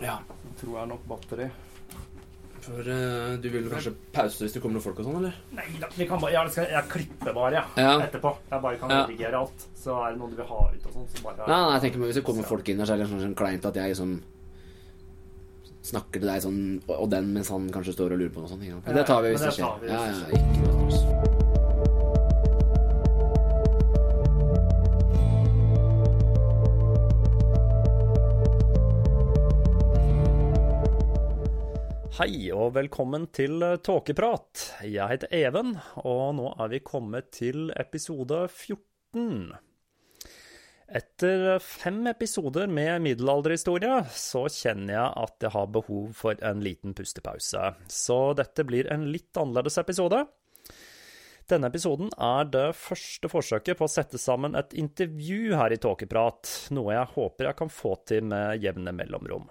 Ja, 0.00 0.18
Så 0.22 0.60
tror 0.60 0.78
jeg 0.78 0.88
nok 0.92 1.06
batteri. 1.10 1.48
for 2.68 2.84
uh, 2.84 3.36
du 3.40 3.48
vil 3.48 3.68
kanskje 3.70 3.94
pause 4.12 4.44
hvis 4.44 4.52
det 4.52 4.60
kommer 4.60 4.76
noen 4.76 4.84
folk 4.84 4.98
og 5.00 5.06
sånn, 5.06 5.16
eller? 5.22 5.36
Nei 5.56 5.64
da, 5.80 5.88
vi 5.96 6.06
kan 6.10 6.20
bare, 6.20 6.32
jeg, 6.34 6.50
skal, 6.52 6.66
jeg 6.74 6.88
klipper 6.92 7.32
bare 7.34 7.52
ja, 7.54 7.62
Ja. 7.80 7.94
etterpå. 8.04 8.32
Jeg 8.50 8.60
bare 8.62 8.76
kan 8.78 8.90
Ja. 8.90 9.04
redigere 9.06 9.38
alt. 9.40 9.66
Så 9.74 9.94
er 10.04 10.10
det 10.12 10.18
noe 10.20 10.28
du 10.30 10.36
vil 10.36 10.46
ha 10.50 10.58
ut 10.74 10.86
og 10.86 10.92
sånn, 10.92 11.06
så 11.14 11.22
bare 11.24 11.46
Nei, 11.48 11.60
nei, 11.62 11.72
jeg 11.78 11.82
tenker 11.86 11.98
meg 12.02 12.08
Hvis 12.10 12.18
det 12.20 12.24
kommer 12.24 12.44
folk 12.44 12.68
inn 12.68 12.76
der, 12.78 12.84
så 12.84 12.92
er 12.92 12.96
det 12.98 13.06
kanskje 13.08 13.24
sånn 13.28 13.38
kleint 13.38 13.64
at 13.64 13.74
jeg 13.80 13.94
liksom 13.94 14.22
snakker 15.88 16.20
til 16.20 16.28
deg 16.28 16.42
sånn, 16.44 16.60
og 16.92 17.08
den 17.10 17.32
mens 17.32 17.48
han 17.48 17.70
kanskje 17.72 17.94
står 17.96 18.12
og 18.12 18.18
lurer 18.20 18.34
på 18.34 18.40
noe 18.44 18.48
sånt. 18.50 18.66
Ja, 18.66 18.76
det 18.92 19.06
tar 19.06 19.22
vi 19.22 19.30
hvis 19.32 19.40
det 19.40 19.54
det 19.54 19.56
skjer. 19.56 19.80
vi 19.80 19.88
Ja, 19.88 20.04
ja, 20.04 20.12
ja, 20.12 20.26
det 20.26 20.34
ikke 20.36 21.27
Hei 32.18 32.48
og 32.50 32.72
velkommen 32.74 33.28
til 33.30 33.60
eh, 33.62 33.76
Tåkeprat. 33.78 34.62
Jeg 34.82 35.06
heter 35.06 35.30
Even, 35.38 35.76
og 36.02 36.32
nå 36.34 36.48
er 36.58 36.72
vi 36.72 36.80
kommet 36.82 37.28
til 37.36 37.68
episode 37.78 38.40
14. 38.48 39.52
Etter 40.98 41.44
fem 41.62 42.00
episoder 42.10 42.66
med 42.66 43.04
middelalderhistorie, 43.04 44.00
så 44.10 44.42
kjenner 44.50 44.96
jeg 44.96 45.12
at 45.28 45.46
jeg 45.46 45.54
har 45.54 45.70
behov 45.76 46.08
for 46.18 46.42
en 46.50 46.64
liten 46.66 46.96
pustepause. 46.98 47.70
Så 47.86 48.18
dette 48.42 48.66
blir 48.66 48.90
en 48.90 49.06
litt 49.14 49.38
annerledes 49.38 49.78
episode. 49.78 50.24
Denne 51.46 51.70
episoden 51.70 52.10
er 52.18 52.50
det 52.50 52.66
første 52.80 53.30
forsøket 53.30 53.78
på 53.78 53.86
å 53.86 53.94
sette 53.94 54.18
sammen 54.18 54.58
et 54.58 54.74
intervju 54.74 55.54
her 55.54 55.70
i 55.70 55.78
Tåkeprat, 55.86 56.50
noe 56.74 56.98
jeg 56.98 57.14
håper 57.14 57.52
jeg 57.52 57.60
kan 57.62 57.70
få 57.70 57.94
til 58.10 58.26
med 58.34 58.58
jevne 58.66 58.96
mellomrom. 59.04 59.46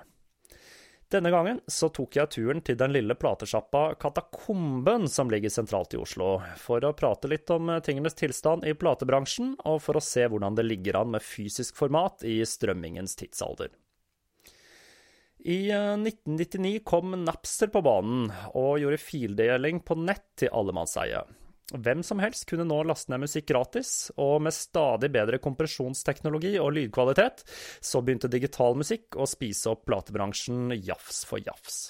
Denne 1.07 1.31
gangen 1.31 1.61
så 1.71 1.87
tok 1.95 2.17
jeg 2.19 2.31
turen 2.35 2.59
til 2.67 2.75
den 2.75 2.91
lille 2.91 3.15
platesjappa 3.15 3.93
Katakomben 3.95 5.07
som 5.07 5.29
ligger 5.31 5.53
sentralt 5.53 5.95
i 5.95 6.01
Oslo, 6.01 6.33
for 6.59 6.83
å 6.83 6.91
prate 6.99 7.29
litt 7.31 7.47
om 7.55 7.71
tingenes 7.83 8.17
tilstand 8.19 8.67
i 8.67 8.75
platebransjen, 8.75 9.53
og 9.63 9.79
for 9.85 9.95
å 9.95 10.03
se 10.03 10.25
hvordan 10.27 10.57
det 10.59 10.67
ligger 10.67 10.99
an 10.99 11.13
med 11.15 11.23
fysisk 11.23 11.79
format 11.79 12.27
i 12.27 12.41
strømmingens 12.43 13.15
tidsalder. 13.23 13.71
I 15.47 15.69
eh, 15.71 15.95
1999 15.95 16.83
kom 16.83 17.15
Napster 17.23 17.71
på 17.71 17.79
banen 17.85 18.27
og 18.51 18.81
gjorde 18.81 18.99
fildeling 18.99 19.79
på 19.87 19.95
nett 20.01 20.27
til 20.43 20.51
allemannseie. 20.51 21.23
Hvem 21.75 21.99
som 22.03 22.21
helst 22.23 22.45
kunne 22.47 22.63
nå 22.63 22.77
laste 22.87 23.11
ned 23.11 23.25
musikk 23.25 23.49
gratis, 23.49 24.07
og 24.15 24.39
med 24.45 24.55
stadig 24.55 25.09
bedre 25.11 25.39
kompresjonsteknologi 25.43 26.53
og 26.63 26.71
lydkvalitet, 26.77 27.43
så 27.83 27.99
begynte 27.99 28.31
digital 28.31 28.77
musikk 28.79 29.17
å 29.19 29.27
spise 29.27 29.73
opp 29.73 29.83
platebransjen 29.89 30.71
jafs 30.79 31.25
for 31.27 31.43
jafs. 31.43 31.89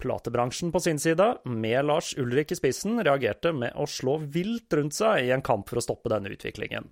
Platebransjen 0.00 0.72
på 0.72 0.80
sin 0.80 0.98
side, 0.98 1.26
med 1.44 1.84
Lars 1.84 2.14
Ulrik 2.16 2.54
i 2.54 2.56
spissen, 2.56 2.96
reagerte 3.04 3.52
med 3.52 3.76
å 3.76 3.84
slå 3.84 4.16
vilt 4.32 4.72
rundt 4.72 4.96
seg 4.96 5.26
i 5.26 5.34
en 5.34 5.44
kamp 5.44 5.68
for 5.68 5.76
å 5.76 5.84
stoppe 5.84 6.08
denne 6.08 6.32
utviklingen. 6.32 6.88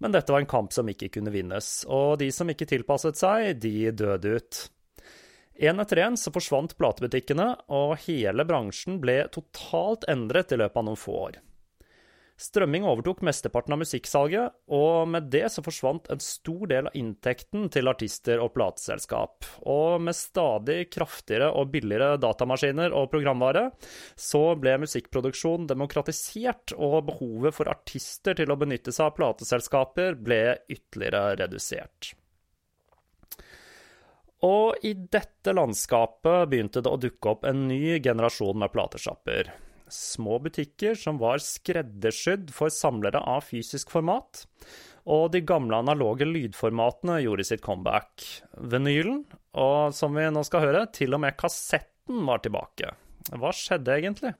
Men 0.00 0.16
dette 0.16 0.32
var 0.32 0.40
en 0.40 0.48
kamp 0.48 0.72
som 0.72 0.88
ikke 0.88 1.10
kunne 1.18 1.34
vinnes, 1.34 1.82
og 1.84 2.16
de 2.22 2.30
som 2.32 2.48
ikke 2.48 2.70
tilpasset 2.72 3.20
seg, 3.20 3.52
de 3.60 3.92
døde 3.92 4.38
ut. 4.40 4.64
En 5.58 5.82
etter 5.82 5.98
en 6.04 6.16
så 6.16 6.30
forsvant 6.30 6.76
platebutikkene, 6.78 7.48
og 7.74 7.96
hele 8.06 8.46
bransjen 8.46 9.00
ble 9.02 9.24
totalt 9.34 10.06
endret 10.10 10.54
i 10.54 10.58
løpet 10.60 10.78
av 10.78 10.86
noen 10.86 11.00
få 11.00 11.16
år. 11.26 11.38
Strømming 12.38 12.84
overtok 12.86 13.24
mesteparten 13.26 13.74
av 13.74 13.80
musikksalget, 13.80 14.52
og 14.70 15.08
med 15.10 15.26
det 15.32 15.48
så 15.50 15.62
forsvant 15.66 16.06
en 16.14 16.20
stor 16.22 16.68
del 16.70 16.86
av 16.86 16.94
inntekten 16.94 17.66
til 17.74 17.90
artister 17.90 18.38
og 18.38 18.52
plateselskap. 18.54 19.48
Og 19.66 19.98
med 20.06 20.14
stadig 20.14 20.84
kraftigere 20.94 21.50
og 21.50 21.72
billigere 21.72 22.14
datamaskiner 22.22 22.94
og 22.94 23.10
programvare, 23.10 23.64
så 24.14 24.52
ble 24.54 24.76
musikkproduksjon 24.84 25.66
demokratisert, 25.72 26.76
og 26.78 27.10
behovet 27.10 27.58
for 27.58 27.74
artister 27.74 28.38
til 28.38 28.54
å 28.54 28.60
benytte 28.62 28.94
seg 28.94 29.10
av 29.10 29.18
plateselskaper 29.18 30.22
ble 30.22 30.42
ytterligere 30.70 31.34
redusert. 31.42 32.14
Og 34.46 34.84
i 34.86 34.92
dette 34.94 35.54
landskapet 35.54 36.50
begynte 36.50 36.82
det 36.84 36.90
å 36.90 37.00
dukke 37.00 37.32
opp 37.32 37.46
en 37.48 37.66
ny 37.70 37.98
generasjon 37.98 38.60
med 38.62 38.70
platesjapper. 38.74 39.50
Små 39.90 40.36
butikker 40.44 40.94
som 40.98 41.18
var 41.18 41.40
skreddersydd 41.42 42.52
for 42.54 42.70
samlere 42.70 43.18
av 43.18 43.46
fysisk 43.48 43.90
format. 43.90 44.44
Og 45.08 45.30
de 45.32 45.40
gamle 45.42 45.80
analoge 45.80 46.28
lydformatene 46.28 47.22
gjorde 47.24 47.46
sitt 47.48 47.64
comeback. 47.64 48.22
Vinylen, 48.60 49.24
og 49.58 49.94
som 49.96 50.14
vi 50.14 50.26
nå 50.30 50.44
skal 50.46 50.66
høre, 50.66 50.84
til 50.92 51.16
og 51.16 51.24
med 51.24 51.38
kassetten 51.40 52.20
var 52.28 52.44
tilbake. 52.44 52.92
Hva 53.32 53.50
skjedde 53.56 53.96
egentlig? 53.96 54.34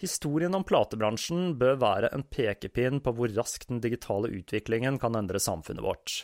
Historien 0.00 0.56
om 0.56 0.64
platebransjen 0.64 1.58
bør 1.60 1.76
være 1.82 2.10
en 2.16 2.24
pekepinn 2.24 3.02
på 3.04 3.12
hvor 3.16 3.30
raskt 3.36 3.68
den 3.68 3.82
digitale 3.84 4.32
utviklingen 4.32 4.96
kan 5.00 5.18
endre 5.18 5.42
samfunnet 5.42 5.84
vårt. 5.84 6.22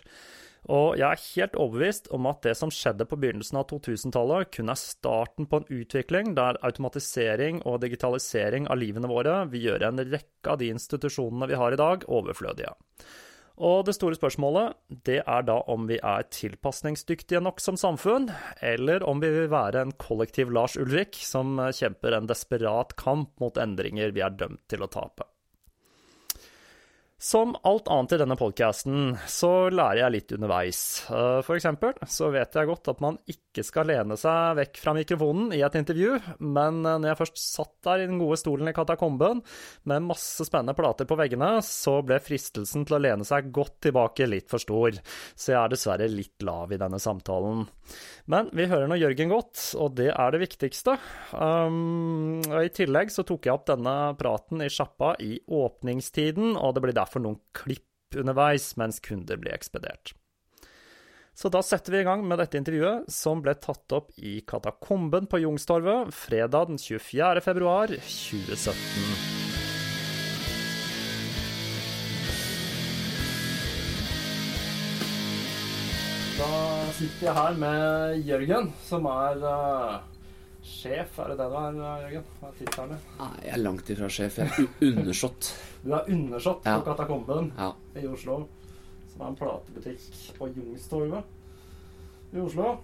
Og 0.66 0.96
jeg 0.98 1.06
er 1.06 1.24
helt 1.36 1.56
overbevist 1.62 2.08
om 2.14 2.26
at 2.26 2.40
det 2.42 2.56
som 2.58 2.72
skjedde 2.74 3.06
på 3.06 3.18
begynnelsen 3.22 3.60
av 3.60 3.68
2000-tallet, 3.70 4.50
kun 4.56 4.72
er 4.72 4.80
starten 4.80 5.46
på 5.46 5.60
en 5.60 5.68
utvikling 5.70 6.32
der 6.38 6.58
automatisering 6.66 7.60
og 7.62 7.84
digitalisering 7.84 8.66
av 8.66 8.80
livene 8.80 9.10
våre 9.10 9.44
vil 9.52 9.68
gjøre 9.68 9.92
en 9.92 10.02
rekke 10.02 10.50
av 10.50 10.58
de 10.62 10.72
institusjonene 10.74 11.46
vi 11.52 11.60
har 11.60 11.76
i 11.76 11.78
dag, 11.78 12.08
overflødige. 12.10 12.74
Og 13.56 13.86
det 13.88 13.94
store 13.96 14.18
spørsmålet, 14.18 14.74
det 15.08 15.22
er 15.22 15.46
da 15.48 15.60
om 15.72 15.86
vi 15.88 15.96
er 15.96 16.26
tilpasningsdyktige 16.34 17.40
nok 17.40 17.62
som 17.62 17.78
samfunn, 17.80 18.28
eller 18.60 19.06
om 19.06 19.22
vi 19.22 19.30
vil 19.32 19.48
være 19.52 19.86
en 19.86 19.94
kollektiv 19.96 20.52
Lars 20.52 20.76
Ulrik 20.76 21.16
som 21.22 21.56
kjemper 21.72 22.19
en 22.19 22.28
desperat 22.28 22.92
kamp 23.00 23.32
mot 23.40 23.56
endringer 23.56 24.12
vi 24.12 24.26
er 24.26 24.36
dømt 24.36 24.66
til 24.69 24.84
å 24.84 24.90
tape. 24.92 25.30
Som 27.18 27.54
alt 27.64 27.88
annet 27.88 28.12
i 28.12 28.16
denne 28.20 28.36
podkasten, 28.36 29.14
så 29.24 29.70
lærer 29.72 30.02
jeg 30.02 30.12
litt 30.12 30.32
underveis. 30.36 30.80
Eh, 31.08 31.38
for 31.46 31.56
eksempel 31.56 31.94
så 32.12 32.28
vet 32.34 32.52
jeg 32.52 32.68
godt 32.68 32.90
at 32.92 32.98
man 33.00 33.16
ikke 33.32 33.62
skal 33.64 33.88
lene 33.88 34.18
seg 34.20 34.58
vekk 34.58 34.80
fra 34.82 34.92
mikrofonen 34.92 35.54
i 35.56 35.62
et 35.64 35.78
intervju, 35.80 36.18
men 36.44 36.82
eh, 36.84 36.98
når 37.00 37.08
jeg 37.08 37.18
først 37.22 37.40
satt 37.40 37.72
der 37.88 38.02
i 38.04 38.08
den 38.10 38.20
gode 38.20 38.36
stolen 38.36 38.68
i 38.68 38.74
katakomben 38.76 39.40
med 39.88 40.04
masse 40.04 40.44
spennende 40.44 40.74
plater 40.76 41.08
på 41.08 41.16
veggene, 41.16 41.54
så 41.64 42.02
ble 42.04 42.18
fristelsen 42.20 42.84
til 42.84 42.98
å 42.98 43.00
lene 43.00 43.24
seg 43.24 43.48
godt 43.48 43.78
tilbake 43.88 44.28
litt 44.28 44.52
for 44.52 44.60
stor, 44.60 45.00
så 45.32 45.54
jeg 45.54 45.60
er 45.62 45.72
dessverre 45.72 46.10
litt 46.12 46.44
lav 46.44 46.76
i 46.76 46.80
denne 46.84 47.00
samtalen. 47.00 47.64
Men 48.28 48.52
vi 48.52 48.69
hører 48.69 48.92
nå 48.92 49.00
Jørgen 49.00 49.32
godt, 49.32 49.62
og 49.80 49.96
det 49.96 50.10
er 50.12 50.34
det 50.34 50.42
viktigste. 50.42 50.98
Um, 51.32 52.42
I 52.44 52.69
tillegg 52.74 53.14
så 53.14 53.24
tok 53.24 53.46
jeg 53.46 53.56
opp 53.56 53.69
denne 53.70 53.96
praten 54.20 54.60
i 54.66 54.69
sjappa 54.69 55.14
i 55.22 55.38
åpningstiden, 55.46 56.58
og 56.58 56.76
det 56.76 56.82
blir 56.84 56.96
derfor 56.96 57.06
noen 57.23 57.41
klipp 57.56 58.17
underveis 58.17 58.73
mens 58.81 59.00
kunder 59.05 59.38
blir 59.41 59.55
ekspedert. 59.55 60.14
Så 61.37 61.50
da 61.53 61.61
setter 61.61 61.93
vi 61.93 62.00
i 62.00 62.06
gang 62.06 62.23
med 62.25 62.41
dette 62.41 62.56
intervjuet, 62.56 63.11
som 63.12 63.43
ble 63.44 63.53
tatt 63.61 63.93
opp 63.93 64.14
i 64.17 64.38
Katakomben 64.49 65.26
på 65.29 65.43
Jungstorvet 65.43 66.14
fredag 66.17 66.70
den 66.70 66.81
24. 66.81 67.43
februar 67.44 67.93
2017. 67.93 69.44
Da 76.37 76.49
sitter 76.97 77.29
jeg 77.29 77.37
her 77.37 77.61
med 77.61 78.25
Jørgen, 78.29 78.73
som 78.88 79.05
er 79.12 79.44
uh, 79.44 80.15
sjef. 80.66 81.18
Er 81.22 81.30
det 81.32 81.36
det 81.40 81.46
du 81.50 81.56
er, 81.60 82.02
Jørgen? 82.06 82.24
Hva 82.40 82.48
er 82.50 82.58
tittelen 82.58 82.92
din? 82.94 83.04
Nei, 83.20 83.30
jeg 83.44 83.52
er 83.54 83.62
langt 83.62 83.90
ifra 83.94 84.08
sjef. 84.12 84.38
Jeg 84.42 84.50
er 84.50 84.90
undersått. 84.90 85.52
Du 85.84 85.92
er 85.94 86.10
undersått 86.10 86.66
Ja. 86.66 86.76
på 86.80 86.84
Katakomben 86.90 87.52
Ja. 87.56 87.70
i 87.96 88.06
Oslo, 88.10 88.40
som 89.12 89.22
er 89.22 89.26
en 89.32 89.36
platebutikk 89.38 90.00
på 90.38 90.48
Youngstorget 90.50 91.24
i 92.34 92.42
Oslo. 92.42 92.76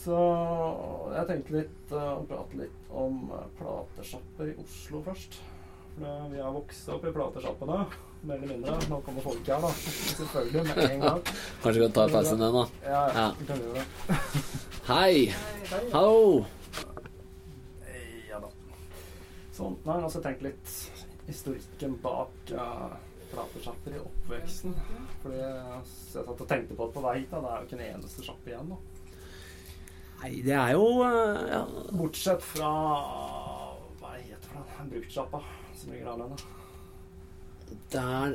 Så 0.00 0.16
jeg 1.12 1.26
tenkte 1.28 1.52
litt 1.58 1.90
uh, 1.92 2.16
å 2.16 2.24
prate 2.24 2.56
litt 2.56 2.92
om 2.96 3.26
uh, 3.34 3.42
platesjapper 3.58 4.48
i 4.48 4.54
Oslo 4.62 5.02
først. 5.04 5.36
For 5.98 6.30
vi 6.32 6.38
har 6.40 6.54
vokst 6.54 6.88
opp 6.88 7.04
i 7.04 7.10
platesjappene, 7.12 7.82
mer 8.24 8.36
eller 8.38 8.54
mindre. 8.54 8.78
Nå 8.88 9.00
kommer 9.04 9.20
folk 9.26 9.44
her, 9.50 9.60
da. 9.60 9.68
Selvfølgelig, 9.76 10.62
med 10.70 10.78
en 10.86 11.00
gang. 11.04 11.20
Kanskje 11.60 11.74
vi 11.74 11.84
kan 11.84 11.92
ta 11.98 12.06
pausen 12.14 12.40
den, 12.40 12.56
da. 12.56 12.64
Ja, 12.86 13.02
Ja. 13.18 13.26
vi 13.40 13.46
kan 13.50 13.60
gjøre 13.60 13.74
det. 13.74 13.84
Hei! 14.88 15.34
Hallo! 15.92 16.46
Ja 18.30 18.40
da. 18.40 18.48
Sånn. 19.60 19.76
Nei, 19.84 20.00
også 20.06 20.22
tenk 20.24 20.42
litt 20.44 20.74
historikken 21.26 21.98
bak 22.00 22.52
uh, 22.56 22.94
platesjapper 23.30 23.96
i 23.98 24.00
oppveksten. 24.00 24.76
Fordi 25.22 25.42
jeg 25.42 25.82
satt 25.90 26.30
og 26.32 26.46
tenkte 26.48 26.78
på 26.78 26.86
det 26.88 26.96
på 26.96 27.04
vei 27.04 27.18
hit. 27.18 27.34
Det 27.34 27.42
er 27.42 27.58
jo 27.58 27.68
ikke 27.68 27.78
en 27.78 27.84
eneste 27.90 28.24
sjappe 28.24 28.52
igjen. 28.52 28.72
da. 28.72 28.80
Nei, 30.20 30.32
det 30.44 30.56
er 30.56 30.72
jo 30.76 30.86
eh, 31.06 31.44
ja. 31.48 31.60
Bortsett 31.96 32.42
fra 32.44 32.70
Hva 34.00 34.10
heter 34.18 34.50
noe? 34.52 34.88
Bruktsjappa 34.90 35.38
som 35.80 35.94
ligger 35.94 36.10
der 36.10 36.18
nede. 36.20 36.40
Der 37.94 38.34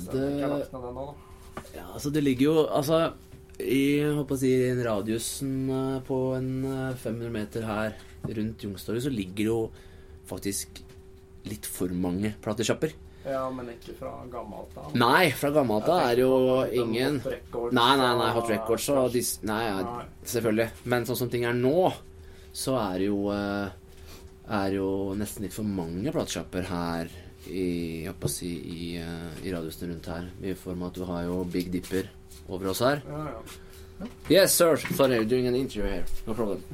Så 0.00 0.16
jeg 0.16 0.48
nede 0.48 0.94
den. 0.96 1.26
Ja, 1.74 1.84
altså 1.92 2.10
det 2.10 2.22
ligger 2.22 2.46
jo 2.46 2.54
Altså 2.64 3.00
i 3.60 4.00
håper 4.00 4.38
å 4.38 4.40
si, 4.40 4.48
i 4.48 4.70
eh, 4.72 5.96
på 6.06 6.18
en 6.32 6.50
eh, 6.64 6.96
500 6.96 7.34
meter 7.34 7.66
her 7.68 7.98
rundt 8.24 8.64
Youngstorget, 8.64 9.04
så 9.04 9.12
ligger 9.12 9.44
jo 9.44 9.58
faktisk 10.30 10.82
litt 11.50 11.66
for 11.68 11.92
mange 11.96 12.34
platesjapper. 12.44 12.94
Ja, 13.24 13.42
men 13.52 13.68
ikke 13.74 13.94
fra 13.98 14.12
gammelt 14.32 14.76
av. 14.80 14.94
Nei, 14.96 15.30
fra 15.36 15.50
gammelt 15.52 15.88
av 15.92 16.06
er 16.06 16.22
jo 16.22 16.30
ingen 16.72 17.18
Hot 17.20 17.34
Records 17.34 17.76
Nei, 17.76 17.90
nei, 18.00 18.12
nei, 18.16 18.28
Hot 18.36 18.48
Records 18.48 18.86
og 18.94 19.10
dis... 19.12 19.34
Nei, 19.44 19.58
ja, 19.66 19.96
selvfølgelig. 20.24 20.68
Men 20.88 21.04
sånn 21.08 21.18
som 21.20 21.32
ting 21.32 21.44
er 21.48 21.56
nå, 21.56 21.90
så 22.56 22.78
er 22.80 23.02
det 23.02 23.10
jo 23.10 23.18
eh, 23.34 23.74
Er 24.56 24.78
jo 24.78 24.86
nesten 25.20 25.44
litt 25.44 25.54
for 25.54 25.68
mange 25.68 26.14
platesjapper 26.14 26.64
her 26.70 27.12
i 27.50 27.66
Jeg 28.06 28.08
håper 28.10 28.28
å 28.28 28.32
si 28.32 28.50
i, 28.56 28.88
eh, 29.00 29.44
i 29.44 29.52
radiusen 29.52 29.92
rundt 29.92 30.10
her. 30.12 30.32
I 30.40 30.56
form 30.56 30.86
av 30.86 30.94
at 30.94 31.00
du 31.02 31.06
har 31.12 31.28
jo 31.28 31.42
Big 31.44 31.68
Dipper 31.72 32.08
over 32.48 32.72
oss 32.72 32.80
her. 32.84 33.04
Ja, 33.04 33.26
ja. 33.36 34.08
Yes, 34.32 34.56
sir. 34.56 34.80
Sorry, 34.96 35.24
doing 35.26 35.46
an 35.46 35.54
interview 35.54 35.90
here. 35.92 36.04
No 36.26 36.34
problem. 36.34 36.64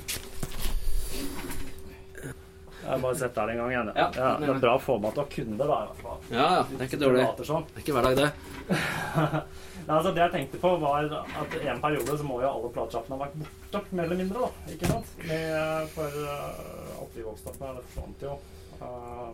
Jeg 2.87 3.03
bare 3.03 3.19
sett 3.19 3.35
der 3.35 3.53
en 3.53 3.61
gang 3.61 3.71
igjen. 3.73 3.89
Ja. 3.97 4.07
Ja, 4.15 4.33
det 4.41 4.49
er 4.53 4.61
bra 4.63 4.75
å 4.77 4.83
få 4.83 4.97
med 5.03 5.11
at 5.11 5.17
du 5.17 5.23
har 5.23 5.31
kunde, 5.33 5.57
da. 5.59 5.79
i 5.83 5.89
hvert 5.91 6.03
fall. 6.05 6.21
Ja, 6.31 6.47
ja. 6.57 6.61
Det 6.71 6.79
er 6.79 6.91
ikke 6.91 7.01
dårlig. 7.03 7.25
Det 7.39 7.47
er 7.51 7.83
ikke 7.83 7.97
hver 7.97 8.07
dag, 8.07 8.21
det. 8.21 8.29
Nei, 9.87 9.97
altså 9.97 10.11
Det 10.11 10.23
jeg 10.23 10.33
tenkte 10.35 10.61
på, 10.63 10.71
var 10.83 11.11
at 11.15 11.57
i 11.61 11.69
en 11.71 11.83
periode 11.83 12.19
så 12.19 12.27
må 12.27 12.41
jo 12.43 12.49
alle 12.51 12.71
platesjappene 12.75 13.19
ha 13.19 13.27
vært 13.27 13.37
borte, 13.43 13.83
mer 13.91 14.09
eller 14.09 14.23
mindre. 14.23 14.47
da, 14.47 14.73
ikke 14.75 14.91
sant? 14.91 15.13
Med, 15.23 15.93
for 15.95 16.17
uh, 16.23 16.97
alt 17.03 17.19
vi 17.19 17.27
vokste 17.27 17.53
opp 17.53 17.61
med, 17.63 17.77
det 17.79 17.85
forsvant 17.91 18.25
jo. 18.27 18.39
Uh, 18.81 19.29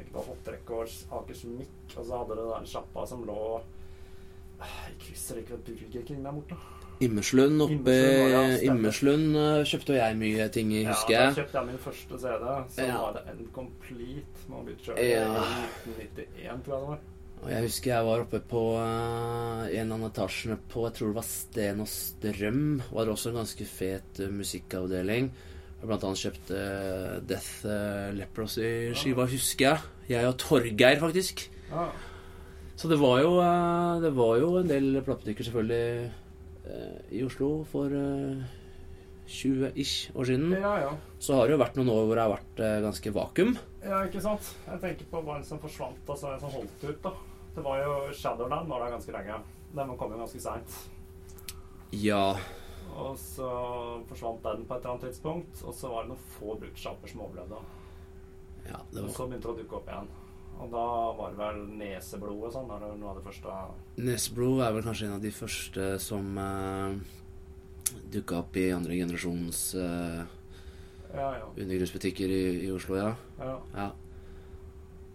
ikke 0.00 0.14
på 0.14 0.26
Hot 0.28 0.52
Records, 0.54 1.00
Akers 1.18 1.42
Mikk, 1.50 1.96
og 1.96 2.04
så 2.04 2.22
hadde 2.22 2.38
det 2.38 2.46
der 2.52 2.68
sjappa 2.74 3.06
som 3.10 3.26
lå 3.26 3.40
uh, 3.58 4.76
i 4.92 4.94
krysset 5.02 5.40
like 5.40 5.56
ved 5.56 5.66
Burger 5.66 6.06
King 6.06 6.22
der 6.26 6.38
borte. 6.38 6.60
Immerslund 7.00 7.62
oppe 7.64 7.94
ja. 7.96 8.40
Immerslund 8.68 9.36
eh, 9.40 9.62
kjøpte 9.70 9.94
jeg 9.96 10.16
mye 10.20 10.48
ting 10.52 10.72
i, 10.76 10.82
husker 10.84 11.14
ja. 11.14 11.22
Da 11.30 11.38
kjøpte 11.38 11.56
jeg 11.56 11.68
min 11.70 11.80
første 11.80 12.18
CD, 12.20 12.44
så 12.74 12.86
Ja. 12.88 12.98
var 13.00 13.14
det 13.16 13.22
en 13.32 13.46
Complete 13.54 14.60
Beat 14.66 14.90
Ja. 15.00 15.24
i 15.88 15.94
1991, 15.96 16.64
tror 16.66 16.74
jeg 16.74 16.82
det 16.82 16.88
var. 16.90 17.00
Og 17.40 17.48
jeg 17.48 17.62
husker 17.64 17.90
jeg 17.94 18.04
var 18.04 18.20
oppe 18.26 18.40
på 18.50 18.62
uh, 18.76 19.62
en 19.72 19.92
av 19.96 20.02
etasjene 20.10 20.58
på 20.68 20.82
Jeg 20.84 20.96
tror 20.98 21.08
det 21.08 21.16
var 21.16 21.24
Sten 21.24 21.80
og 21.80 21.88
Strøm. 21.88 22.82
Var 22.92 23.06
det 23.08 23.14
også 23.14 23.30
en 23.30 23.38
ganske 23.40 23.64
fet 23.64 24.20
uh, 24.20 24.28
musikkavdeling. 24.28 25.30
Jeg 25.80 25.88
blant 25.88 26.04
annet 26.04 26.20
kjøpte 26.20 26.60
uh, 26.60 27.16
Death 27.24 27.64
uh, 27.64 28.10
Leprosy-skiva, 28.12 29.24
husker 29.32 29.70
jeg. 29.70 29.78
Jeg 30.10 30.28
og 30.28 30.36
Torgeir, 30.42 31.00
faktisk. 31.00 31.46
Ja. 31.70 31.88
Så 32.76 32.88
det 32.92 33.00
var 33.00 33.20
jo, 33.24 33.32
det 34.04 34.12
var 34.16 34.36
jo 34.40 34.54
en 34.60 34.68
del 34.68 35.00
platebutikker 35.04 35.44
selvfølgelig 35.48 36.10
i 37.10 37.22
Oslo 37.26 37.50
for 37.68 37.92
eh, 37.96 38.44
20-ish 39.30 40.10
år 40.16 40.30
siden. 40.30 40.52
ja, 40.58 40.74
ja. 40.86 40.92
Så 41.18 41.36
har 41.38 41.46
det 41.46 41.54
jo 41.54 41.62
vært 41.62 41.76
noen 41.78 41.92
år 41.92 42.06
hvor 42.06 42.18
det 42.18 42.24
har 42.24 42.32
vært 42.34 42.62
eh, 42.66 42.78
ganske 42.84 43.12
vakuum. 43.14 43.52
Ja, 43.84 44.04
ikke 44.06 44.22
sant? 44.24 44.54
Jeg 44.66 44.82
tenker 44.82 45.10
på 45.12 45.22
hva 45.26 45.38
som 45.46 45.60
forsvant, 45.62 46.00
altså 46.06 46.32
en 46.32 46.40
som 46.42 46.54
holdt 46.54 46.86
ut, 46.86 47.02
da. 47.04 47.14
Det 47.54 47.66
var 47.66 47.82
jo 47.82 47.92
Shadowland 48.14 48.70
var 48.70 48.84
der 48.84 48.96
ganske 48.96 49.14
lenge. 49.14 49.42
Den 49.74 49.92
kom 49.98 50.14
jo 50.14 50.22
ganske 50.22 50.42
seint. 50.42 50.80
Ja. 51.94 52.24
Og 52.90 53.18
så 53.18 53.50
forsvant 54.10 54.42
den 54.44 54.64
på 54.66 54.74
et 54.74 54.80
eller 54.82 54.96
annet 54.96 55.06
tidspunkt. 55.08 55.62
Og 55.66 55.74
så 55.74 55.90
var 55.90 56.06
det 56.06 56.12
noen 56.12 56.26
få 56.36 56.56
bruktsjapper 56.62 57.10
som 57.10 57.24
overlevde. 57.26 57.60
ja 58.66 58.78
var... 58.78 59.04
Og 59.04 59.14
så 59.14 59.26
begynte 59.26 59.48
det 59.48 59.54
å 59.54 59.60
dukke 59.62 59.78
opp 59.80 59.90
igjen. 59.90 60.10
Og 60.60 60.68
da 60.72 60.86
var 61.16 61.32
det 61.32 61.40
vel 61.40 61.62
neseblod 61.80 62.44
og 62.48 62.52
sånn. 62.54 62.68
Det 62.68 62.90
er 62.90 62.98
noe 63.00 63.12
av 63.12 63.20
det 63.20 63.24
første 63.24 63.54
Neseblod 64.04 64.60
er 64.66 64.76
vel 64.76 64.84
kanskje 64.84 65.08
en 65.08 65.16
av 65.16 65.24
de 65.24 65.32
første 65.32 65.86
som 66.02 66.36
uh, 66.36 66.92
dukka 68.12 68.42
opp 68.42 68.60
i 68.60 68.68
andre 68.76 68.98
generasjons 69.00 69.62
uh, 69.80 70.20
Ja, 71.10 71.32
ja. 71.40 71.48
undergrunnsbutikker 71.56 72.30
i, 72.30 72.44
i 72.68 72.70
Oslo, 72.70 73.00
ja. 73.00 73.14
ja. 73.40 73.56
ja. 73.74 73.88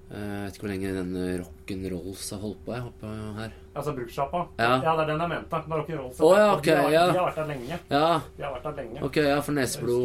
Eh, 0.06 0.22
jeg 0.22 0.42
vet 0.44 0.58
ikke 0.58 0.66
hvor 0.66 0.70
lenge 0.70 0.90
den 0.94 1.14
rock'n'rolls 1.42 2.25
har 2.36 2.42
holdt 2.44 2.60
på. 2.66 2.74
Jeg 2.75 2.84
håper 2.86 3.22
her. 3.40 3.56
Altså 3.74 3.94
brukssjappa? 3.96 4.42
Ja. 4.60 4.75
det 4.84 4.92
er 4.92 5.08
den 5.10 5.24
jeg 5.24 5.32
mente. 5.32 5.62
Det 5.66 5.80
rock'n'rolls 5.80 6.20
oh, 6.22 6.36
ja, 6.38 6.50
ok, 6.54 6.68
de, 6.68 6.75
har, 6.75 6.92
ja. 6.94 7.06
de 7.08 7.18
har 7.18 7.30
vært 7.30 7.40
der 7.40 7.50
lenge. 7.54 7.80
Ja, 7.90 8.04
De 8.36 8.46
har 8.46 8.54
vært 8.54 8.68
der 8.68 8.78
lenge. 8.84 9.02
ok, 9.08 9.18
ja, 9.32 9.40
for 9.42 9.58
Nesbro 9.58 9.98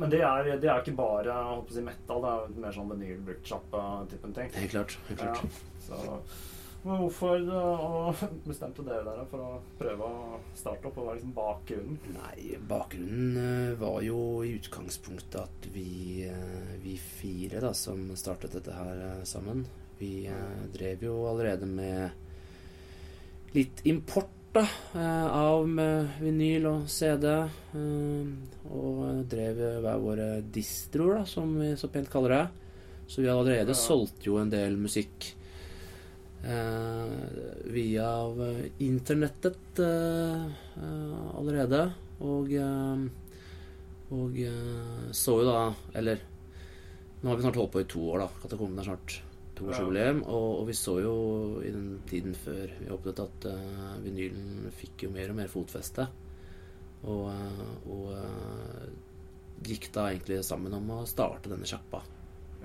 Jeg 0.00 0.20
jeg 0.20 0.28
eh, 0.28 0.36
Men 0.36 0.46
det 0.46 0.54
er, 0.54 0.60
det 0.60 0.70
er 0.70 0.80
ikke 0.80 0.96
bare 0.96 1.34
jeg 1.34 1.58
å 1.58 1.66
si 1.74 1.82
metal. 1.84 2.22
Det 2.24 2.30
er 2.30 2.62
mer 2.64 2.76
sånn 2.76 2.94
vinyl, 2.94 3.18
bruktsjappe-typen 3.26 4.38
ting. 4.38 4.54
Helt 4.56 4.72
klart. 4.72 4.96
Helt 5.08 5.20
klart. 5.20 5.44
Ja, 5.44 5.50
så, 5.86 6.20
Men 6.82 7.02
hvorfor 7.02 7.42
uh, 7.44 8.22
bestemte 8.48 8.84
dere 8.86 9.04
dere 9.04 9.26
for 9.28 9.44
å 9.44 9.58
prøve 9.76 10.06
å 10.08 10.38
starte 10.56 10.88
opp? 10.88 10.96
Og 10.96 11.04
hva 11.04 11.12
er 11.12 11.18
liksom 11.18 11.34
bakgrunnen? 11.36 11.98
Nei, 12.14 12.56
bakgrunnen 12.70 13.36
eh, 13.42 13.74
var 13.80 14.00
jo 14.06 14.40
i 14.46 14.54
utgangspunktet 14.56 15.36
at 15.42 15.68
vi, 15.74 16.24
eh, 16.24 16.72
vi 16.80 16.96
fire 16.96 17.60
da, 17.60 17.74
som 17.76 18.08
startet 18.16 18.56
dette 18.56 18.72
her 18.72 19.04
eh, 19.10 19.22
sammen, 19.28 19.66
vi 20.00 20.24
eh, 20.32 20.64
drev 20.72 21.04
jo 21.04 21.18
allerede 21.28 21.68
med 21.68 22.10
litt 23.52 23.84
import 23.84 24.32
da, 24.56 24.64
eh, 24.96 25.26
av 25.36 25.68
vinyl 26.24 26.70
og 26.70 26.88
CD. 26.88 27.28
Eh, 28.70 28.76
Og 28.76 29.24
drev 29.28 29.58
hver 29.82 29.98
våre 30.00 30.28
distroer, 30.54 31.18
da, 31.20 31.24
som 31.26 31.58
vi 31.58 31.72
så 31.76 31.88
pent 31.90 32.10
kaller 32.10 32.28
det. 32.36 32.44
Så 33.10 33.20
vi 33.22 33.26
hadde 33.28 33.40
allerede 33.42 33.74
Ja. 33.74 33.74
solgt 33.74 34.22
jo 34.24 34.36
en 34.38 34.50
del 34.50 34.76
musikk 34.78 35.34
eh, 36.44 37.08
via 37.64 38.10
eh, 38.30 38.66
internettet 38.78 39.78
eh, 39.78 40.44
eh, 40.76 41.36
allerede. 41.38 41.92
Og, 42.20 42.52
eh, 42.52 43.08
og 44.14 44.38
eh, 44.38 45.10
så 45.16 45.38
jo 45.40 45.46
da 45.48 45.72
Eller 45.96 46.20
nå 47.22 47.28
har 47.30 47.36
vi 47.36 47.42
snart 47.44 47.56
holdt 47.60 47.72
på 47.74 47.80
i 47.82 47.88
to 47.90 48.00
år, 48.14 48.22
da. 48.22 48.28
Katakomben 48.42 48.78
er 48.80 48.86
snart 48.88 49.18
toårsjubileum. 49.58 50.22
Og, 50.24 50.60
og 50.62 50.66
vi 50.70 50.72
så 50.78 50.94
jo 51.04 51.14
i 51.60 51.68
den 51.74 51.98
tiden 52.08 52.32
før 52.32 52.70
vi 52.78 52.88
åpnet 52.94 53.20
at 53.20 53.44
uh, 53.52 53.98
vinylen 54.00 54.70
fikk 54.72 55.04
jo 55.04 55.10
mer 55.12 55.28
og 55.28 55.36
mer 55.36 55.50
fotfeste. 55.52 56.06
Og, 57.08 57.30
eh, 57.32 57.74
og 57.88 58.08
eh, 58.16 58.88
gikk 59.66 59.90
da 59.94 60.08
egentlig 60.10 60.40
sammen 60.46 60.74
om 60.76 60.90
å 60.98 61.04
starte 61.08 61.52
denne 61.52 61.68
sjappa. 61.68 62.02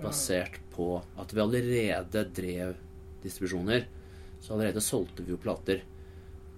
Basert 0.02 0.60
på 0.74 0.90
at 1.22 1.32
vi 1.32 1.44
allerede 1.44 2.26
drev 2.36 2.76
distribusjoner. 3.24 3.88
Så 4.44 4.54
allerede 4.56 4.84
solgte 4.84 5.24
vi 5.24 5.34
jo 5.34 5.42
plater 5.42 5.82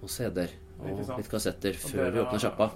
og 0.02 0.10
CD-er 0.12 0.52
og 0.78 1.00
litt 1.18 1.30
kassetter 1.30 1.74
Og 1.74 1.90
før 1.94 2.12
vi 2.14 2.20
åpna 2.22 2.40
sjappa. 2.42 2.68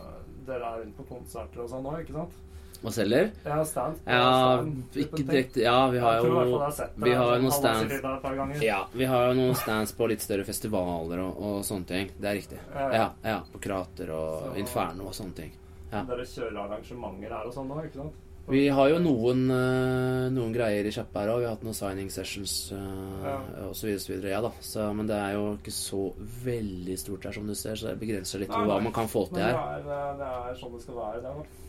Dere 0.47 0.71
er 0.71 0.80
rundt 0.82 0.97
på 0.99 1.04
konserter 1.06 1.62
og 1.62 1.68
sånn 1.71 1.85
nå, 1.87 1.92
ikke 2.02 2.16
sant? 2.16 2.38
Og 2.83 2.91
selger? 2.91 3.29
Ja, 3.47 3.61
stand. 3.65 4.01
Ja, 4.07 4.62
ikke 4.99 5.23
direkte 5.23 5.62
Ja, 5.62 5.77
vi 5.93 6.01
har 6.03 6.19
jo 6.19 6.25
vi 6.97 7.12
har 7.15 7.37
jo 7.37 7.37
sånn 7.37 7.45
noen 7.45 7.53
stands. 7.55 8.62
Ja, 8.62 8.81
vi 8.93 9.07
har 9.07 9.29
jo 9.29 9.37
noen 9.39 9.55
stands 9.55 9.95
på 9.95 10.09
litt 10.11 10.25
større 10.25 10.47
festivaler 10.49 11.23
og, 11.23 11.39
og 11.39 11.62
sånne 11.67 11.87
ting. 11.87 12.11
Det 12.19 12.31
er 12.33 12.39
riktig. 12.41 12.59
Ja, 12.75 13.12
ja. 13.23 13.39
På 13.53 13.62
Krater 13.62 14.11
og 14.17 14.59
Inferno 14.59 15.07
og 15.12 15.15
sånne 15.15 15.39
ting. 15.39 15.55
ja. 15.93 16.03
Dere 16.09 16.27
kjører 16.27 16.61
arrangementer 16.67 17.31
her 17.37 17.47
og 17.47 17.55
sånn 17.55 17.71
da, 17.71 17.87
ikke 17.87 18.03
sant? 18.03 18.21
Vi 18.51 18.65
har 18.75 18.89
jo 18.91 18.99
noen, 18.99 19.45
eh, 19.55 20.29
noen 20.35 20.53
greier 20.55 20.85
i 20.85 20.91
sjappa 20.91 21.23
her 21.23 21.31
òg. 21.31 21.39
Vi 21.39 21.47
har 21.47 21.55
hatt 21.55 21.62
noen 21.62 21.77
signing 21.79 22.11
sessions 22.11 22.73
uh, 22.75 23.23
Ja. 23.23 23.69
så. 23.73 23.87
Ja 24.27 24.41
da. 24.43 24.51
Så, 24.61 24.89
men 24.93 25.07
det 25.07 25.15
er 25.15 25.37
jo 25.37 25.45
ikke 25.61 25.71
så 25.71 26.12
veldig 26.43 26.99
stort 26.99 27.25
her, 27.29 27.33
som 27.33 27.47
du 27.47 27.55
ser, 27.55 27.77
så 27.79 27.93
det 27.93 28.01
begrenser 28.03 28.43
litt 28.43 28.51
Nei, 28.51 28.65
hva 28.67 28.81
man 28.83 28.93
kan 28.93 29.07
få 29.07 29.29
til 29.31 29.39
her. 29.45 29.55
det 29.55 29.87
er, 29.87 29.87
eh, 29.87 30.17
det 30.19 30.31
er 30.51 30.59
sånn 30.59 30.75
det 30.75 30.83
skal 30.83 30.99
være, 30.99 31.23
det. 31.23 31.37
da. 31.39 31.62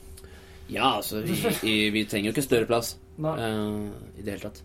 Ja, 0.67 0.95
altså, 0.97 1.21
vi, 1.21 1.89
vi, 1.95 2.05
trenger 2.05 2.29
jo 2.29 2.35
ikke 2.35 2.45
større 2.45 2.69
plass. 2.69 2.95
Nei. 3.21 3.33
eh, 3.39 4.19
I 4.19 4.25
det 4.25 4.35
hele 4.35 4.49
tatt. 4.49 4.63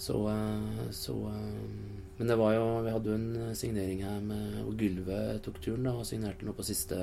Så, 0.00 0.16
uh, 0.24 0.86
så 0.96 1.12
uh, 1.12 1.34
Men 2.16 2.30
det 2.30 2.36
var 2.40 2.54
jo 2.54 2.62
Vi 2.86 2.92
hadde 2.94 3.10
jo 3.10 3.16
en 3.18 3.56
signering 3.56 4.00
her 4.00 4.22
med 4.24 4.62
hvor 4.64 4.78
Gylve 4.80 5.18
tok 5.44 5.58
turen 5.60 5.84
da 5.84 5.92
og 6.00 6.06
signerte 6.08 6.46
noe 6.48 6.56
på 6.56 6.64
siste 6.64 6.96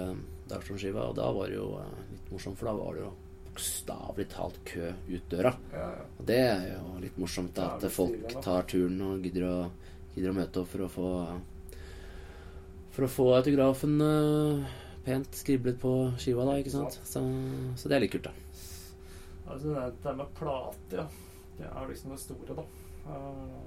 Dagsrevyen-skiva. 0.49 1.05
Og 1.11 1.15
da 1.19 1.29
var 1.35 1.51
det 1.51 1.59
jo 1.59 1.69
litt 2.09 2.31
morsomt, 2.33 2.57
for 2.57 2.71
da 2.71 2.75
var 2.79 2.97
det 2.97 3.05
jo 3.05 3.13
bokstavelig 3.57 4.27
talt 4.29 4.57
kø 4.65 4.91
ut 5.09 5.29
døra. 5.29 5.53
Ja, 5.73 5.85
ja. 5.97 6.07
Og 6.17 6.25
det 6.29 6.39
er 6.41 6.65
jo 6.75 6.97
litt 7.01 7.15
morsomt 7.17 7.55
da, 7.57 7.71
at 7.77 7.85
folk 7.93 8.35
tar 8.45 8.67
turen 8.69 8.99
og 9.01 9.23
gidder 9.25 9.47
å, 9.49 9.55
gidder 10.15 10.33
å 10.33 10.37
møte 10.37 10.61
opp 10.61 10.73
for 10.73 10.85
å 10.85 10.91
få 10.97 11.13
For 12.97 13.05
å 13.05 13.13
få 13.13 13.25
autografen 13.37 14.01
pent 15.07 15.39
skriblet 15.39 15.79
på 15.79 15.93
skiva, 16.19 16.43
da, 16.47 16.57
ikke 16.59 16.73
sant? 16.73 16.99
Så, 17.07 17.23
så 17.79 17.89
det 17.89 17.97
er 17.97 18.03
litt 18.03 18.13
kult, 18.17 18.27
da. 18.27 18.35
Altså, 19.47 19.73
det 20.03 20.15
med 20.19 20.37
plate, 20.37 20.99
ja. 20.99 21.07
Det 21.57 21.65
er 21.71 21.89
liksom 21.89 22.13
det 22.13 22.21
store, 22.21 22.57
da. 22.59 22.65
Eh, 23.07 23.59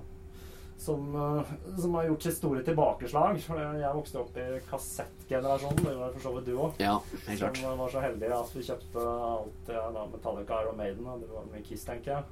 som, 0.80 1.14
eh, 1.16 1.78
som 1.80 1.94
har 1.94 2.04
gjort 2.04 2.22
sitt 2.22 2.36
store 2.36 2.62
tilbakeslag. 2.64 3.40
For 3.44 3.60
jeg 3.60 3.96
vokste 3.96 4.20
opp 4.20 4.36
i 4.40 4.46
kassettgenerasjonen. 4.68 5.82
Det 5.84 5.96
var 5.98 6.14
for 6.14 6.26
så 6.26 6.34
vidt 6.36 6.46
du 6.48 6.54
òg. 6.56 6.80
Ja, 6.80 6.94
helt 7.26 7.58
Som 7.60 7.78
var 7.82 7.92
så 7.92 8.04
heldig 8.04 8.30
at 8.36 8.54
vi 8.56 8.66
kjøpte 8.68 9.06
alt 9.06 9.72
ja, 9.74 9.88
da, 9.96 10.06
Metallica, 10.12 10.62
Iron 10.64 10.78
Maiden 10.78 11.08
og 11.08 11.24
det 11.24 11.32
var 11.32 11.50
mye 11.50 11.64
Kiss, 11.66 11.84
tenker 11.88 12.14
jeg. 12.14 12.24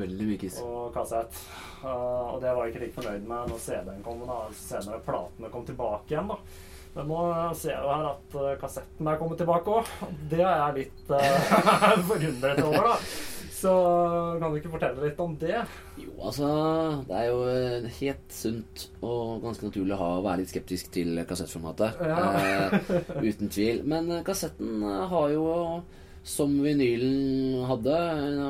Veldig 0.00 0.26
mye 0.28 0.38
kiss. 0.38 0.60
Og 0.62 0.92
kassett. 0.94 1.34
Uh, 1.82 2.36
og 2.36 2.36
det 2.44 2.52
var 2.54 2.68
jeg 2.68 2.76
ikke 2.76 2.84
like 2.84 2.94
fornøyd 2.94 3.24
med 3.26 3.48
når 3.50 3.62
CD-en 3.64 4.04
kom. 4.06 4.20
da 4.28 4.44
Senere 4.54 5.00
platene 5.02 5.50
kom 5.50 5.66
tilbake 5.66 6.14
igjen. 6.14 6.30
da 6.30 6.38
Men 6.94 7.06
nå 7.06 7.24
ser 7.54 7.76
jeg 7.76 7.82
jo 7.84 7.90
her 7.92 8.06
at 8.08 8.38
eh, 8.40 8.54
kassetten 8.60 9.10
er 9.10 9.18
kommet 9.20 9.38
tilbake 9.38 9.76
òg. 9.78 9.90
Det 10.30 10.40
er 10.42 10.56
jeg 10.64 10.78
litt 10.80 11.12
uh, 11.14 11.60
forundret 12.08 12.64
over, 12.64 12.88
da. 12.90 12.96
Så 13.60 13.72
kan 14.40 14.48
du 14.48 14.56
ikke 14.56 14.72
fortelle 14.72 15.04
litt 15.04 15.18
om 15.20 15.34
det? 15.36 15.58
Jo, 16.00 16.14
altså 16.30 16.48
Det 17.04 17.16
er 17.18 17.26
jo 17.28 17.40
eh, 17.50 17.88
helt 17.98 18.32
sunt 18.32 18.86
og 19.04 19.42
ganske 19.44 19.68
naturlig 19.68 19.94
å 19.96 20.00
ha, 20.00 20.10
være 20.24 20.42
litt 20.42 20.52
skeptisk 20.54 20.88
til 20.94 21.20
kassettformatet. 21.28 22.00
Ja. 22.08 22.30
Eh, 22.40 22.94
uten 23.20 23.52
tvil. 23.52 23.82
Men 23.84 24.08
kassetten 24.24 24.80
har 25.12 25.34
jo, 25.34 25.44
som 26.24 26.56
vinylen 26.64 27.60
hadde, 27.68 27.98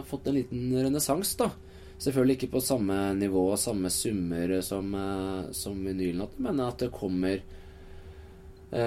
fått 0.09 0.31
en 0.31 0.39
liten 0.39 0.71
renessanse, 0.79 1.37
da. 1.43 1.51
Selvfølgelig 2.01 2.39
ikke 2.39 2.55
på 2.55 2.63
samme 2.65 3.11
nivå 3.19 3.51
og 3.51 3.59
samme 3.61 3.91
summer 3.93 4.55
som, 4.65 4.95
som 5.53 5.83
vinylen 5.85 6.23
hadde, 6.23 6.45
men 6.47 6.63
at 6.65 6.81
det 6.81 6.95
kommer 6.95 7.43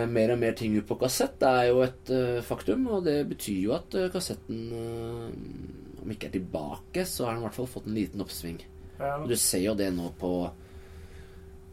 mer 0.08 0.32
og 0.32 0.40
mer 0.40 0.54
ting 0.56 0.78
ut 0.78 0.88
på 0.88 0.96
kassett, 1.02 1.34
det 1.42 1.50
er 1.50 1.66
jo 1.72 1.82
et 1.84 2.10
eh, 2.16 2.42
faktum. 2.46 2.86
Og 2.88 3.04
det 3.04 3.18
betyr 3.28 3.58
jo 3.66 3.74
at 3.76 3.96
eh, 4.00 4.10
kassetten, 4.14 4.62
eh, 4.80 6.04
om 6.04 6.12
ikke 6.14 6.30
er 6.30 6.36
tilbake, 6.38 7.04
så 7.08 7.26
har 7.28 7.36
den 7.36 7.44
i 7.44 7.48
hvert 7.50 7.58
fall 7.62 7.68
fått 7.68 7.88
en 7.92 7.98
liten 7.98 8.24
oppsving. 8.24 8.62
Ja, 9.00 9.18
Du 9.28 9.36
ser 9.36 9.64
jo 9.66 9.74
det 9.76 9.90
nå 9.96 10.12
på 10.22 10.30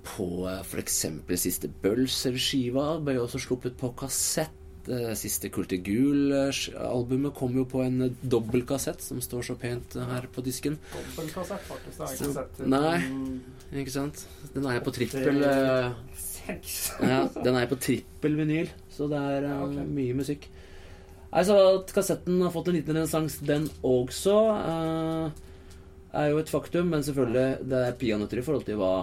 På 0.02 0.26
eh, 0.49 0.62
eksempel 0.81 1.37
siste 1.38 1.69
Bølser-skiva 1.83 2.95
ble 3.05 3.19
jo 3.19 3.26
også 3.26 3.38
sluppet 3.45 3.76
på 3.79 3.93
kassett. 4.00 4.57
Eh, 4.88 5.12
Siste 5.14 5.50
Kulte 5.52 5.76
Gul-albumet 5.85 7.35
kom 7.37 7.52
jo 7.55 7.67
på 7.69 7.83
en 7.85 8.07
eh, 8.07 8.14
dobbeltkassett 8.25 9.02
som 9.05 9.21
står 9.23 9.45
så 9.50 9.57
pent 9.61 9.95
eh, 10.00 10.07
her 10.09 10.26
på 10.33 10.43
disken. 10.43 10.79
Dobbeltkassett, 10.95 11.67
faktisk. 11.69 11.99
Det 12.00 12.09
er 12.09 12.17
ikke 12.17 12.33
sett. 12.38 12.62
nei. 12.67 13.83
Ikke 13.85 13.93
sant? 13.95 14.25
Den 14.55 14.67
er 14.67 14.79
jo 14.81 14.87
på 14.88 14.95
trippel 14.97 15.45
eh, 16.57 17.12
ja, 17.12 17.21
Den 17.45 17.59
er 17.61 17.69
på 17.71 17.78
trippel 17.80 18.38
vinyl, 18.38 18.73
så 18.92 19.09
det 19.11 19.21
er 19.21 19.47
uh, 19.47 19.52
Ja, 19.52 19.61
ok. 19.69 19.78
mye 19.99 20.16
musikk. 20.19 20.49
Nei, 21.30 21.45
så 21.47 21.57
At 21.76 21.95
kassetten 21.95 22.40
har 22.42 22.50
fått 22.54 22.73
en 22.73 22.78
liten 22.78 22.97
renessanse, 22.99 23.45
den 23.47 23.69
også, 23.87 24.37
uh, 24.59 25.30
er 26.12 26.33
jo 26.33 26.42
et 26.42 26.50
faktum. 26.50 26.90
Men 26.90 27.07
selvfølgelig, 27.07 27.69
det 27.71 27.85
er 27.87 27.97
peanøtter 28.00 28.42
i 28.42 28.45
forhold 28.47 28.66
til 28.66 28.80
hva, 28.80 28.95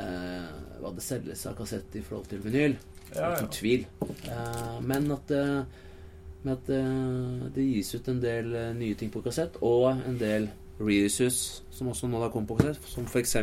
uh, 0.00 0.50
hva 0.80 0.94
det 0.96 1.04
selges 1.04 1.46
av 1.50 1.56
kassett 1.60 2.00
i 2.00 2.04
forhold 2.04 2.28
til 2.32 2.42
vinyl. 2.44 2.76
Ja, 3.14 3.36
ja. 3.40 3.46
Tvil. 3.46 3.86
Eh, 4.24 4.80
men 4.82 5.10
at, 5.14 5.30
eh, 5.30 5.62
at 6.50 6.70
eh, 6.72 7.48
det 7.54 7.66
gis 7.68 7.94
ut 7.94 8.08
en 8.10 8.20
del 8.22 8.54
eh, 8.54 8.72
nye 8.76 8.96
ting 8.98 9.12
på 9.14 9.22
kassett, 9.24 9.58
og 9.62 9.92
en 9.94 10.18
del 10.18 10.48
reissues 10.80 11.62
som 11.74 11.90
også 11.90 12.08
nå 12.10 12.22
har 12.22 12.32
kommet 12.34 12.50
på 12.50 12.58
kassett. 12.58 12.88
Som 12.90 13.06
f.eks. 13.06 13.36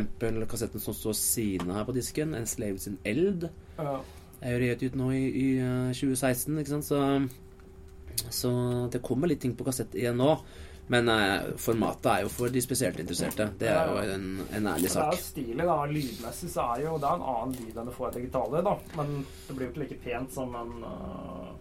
kassetten 0.50 0.82
som 0.82 0.96
står 0.96 1.16
sine 1.18 1.76
her 1.76 1.86
på 1.88 1.94
disken, 1.96 2.34
'Enslaved 2.34 2.80
sin 2.80 2.98
eld'. 3.04 3.48
Ja. 3.78 4.00
Er 4.42 4.56
jo 4.56 4.58
reet 4.58 4.82
ut 4.82 4.98
nå 4.98 5.10
i, 5.14 5.22
i 5.28 5.46
eh, 5.62 5.94
2016, 5.94 6.58
ikke 6.58 6.70
sant? 6.70 6.84
Så, 6.84 6.98
så 8.30 8.50
det 8.92 9.02
kommer 9.02 9.30
litt 9.30 9.40
ting 9.40 9.54
på 9.56 9.64
kassett 9.64 9.94
igjen 9.94 10.18
nå. 10.18 10.36
Men 10.92 11.08
eh, 11.08 11.52
formatet 11.56 12.08
er 12.10 12.24
jo 12.24 12.30
for 12.32 12.52
de 12.52 12.60
spesielt 12.62 12.98
interesserte. 13.00 13.46
Det 13.58 13.68
er 13.70 13.86
jo 13.88 14.00
en, 14.02 14.26
en 14.50 14.66
ærlig 14.74 14.90
Det 14.90 14.98
er 14.98 15.14
jo 15.14 15.24
stilig, 15.24 15.66
da. 15.68 15.76
Lydmessig 15.86 16.50
så 16.50 16.66
er 16.74 16.82
jo 16.86 16.96
det 16.98 17.08
er 17.08 17.20
en 17.20 17.28
annen 17.34 17.54
lyd 17.60 17.78
enn 17.78 17.88
du 17.88 17.94
får 17.94 18.10
i 18.10 18.16
digitale, 18.18 18.64
da. 18.66 18.74
Men 18.98 19.20
det 19.46 19.56
blir 19.56 19.68
jo 19.68 19.72
ikke 19.72 19.84
like 19.84 20.00
pent 20.02 20.34
som 20.34 20.56
en 20.58 20.74
øh, 20.88 21.52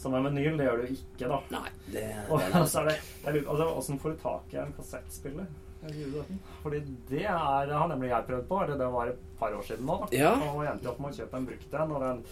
som 0.00 0.14
en 0.16 0.28
vinyl. 0.28 0.56
Det 0.58 0.68
gjør 0.68 0.80
det 0.80 0.88
jo 0.88 0.98
ikke, 0.98 1.30
da. 1.32 1.40
Nei, 1.54 1.72
det, 1.94 2.04
Og 2.28 2.40
det 2.40 2.48
er 2.50 2.68
så 2.72 2.82
er 2.82 2.90
det 2.90 2.96
jeg 3.00 3.34
lurer, 3.36 3.50
altså, 3.54 3.66
Åssen 3.80 4.00
får 4.02 4.14
du 4.14 4.22
tak 4.24 4.54
i 4.54 4.62
en 4.62 4.72
kassettspiller? 4.76 5.50
Fordi 6.62 6.80
det 7.08 7.22
er, 7.24 7.72
har 7.72 7.88
nemlig 7.88 8.10
jeg 8.10 8.28
prøvd 8.28 8.48
på. 8.48 8.62
Eller 8.64 8.80
det 8.80 8.90
var 8.94 9.12
et 9.12 9.22
par 9.38 9.56
år 9.56 9.62
siden 9.68 9.86
nå. 9.88 9.98
da 10.02 10.16
Ja. 10.16 10.34
Og 10.50 10.64
jeg 10.64 10.72
endte 10.74 10.92
opp 10.92 11.00
med 11.00 11.12
å 11.12 11.20
kjøpe 11.20 11.40
en 11.40 11.48
brukt 11.48 11.78
en. 11.82 11.94
Og 11.96 12.04
den 12.04 12.24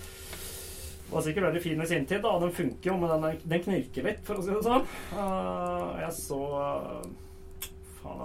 var 1.08 1.24
sikkert 1.24 1.48
veldig 1.48 1.62
fin 1.64 1.80
i 1.80 1.86
sin 1.88 2.06
tid, 2.06 2.20
da. 2.24 2.34
og 2.34 2.42
Den 2.44 2.52
funker 2.52 2.90
jo, 2.90 2.98
men 3.00 3.14
den, 3.14 3.40
den 3.48 3.64
knirker 3.64 4.10
litt, 4.10 4.20
for 4.26 4.40
å 4.40 4.44
si 4.44 4.52
det 4.52 4.64
sånn. 4.66 4.84
Uh, 5.14 5.96
jeg 6.02 6.12
så 6.18 6.42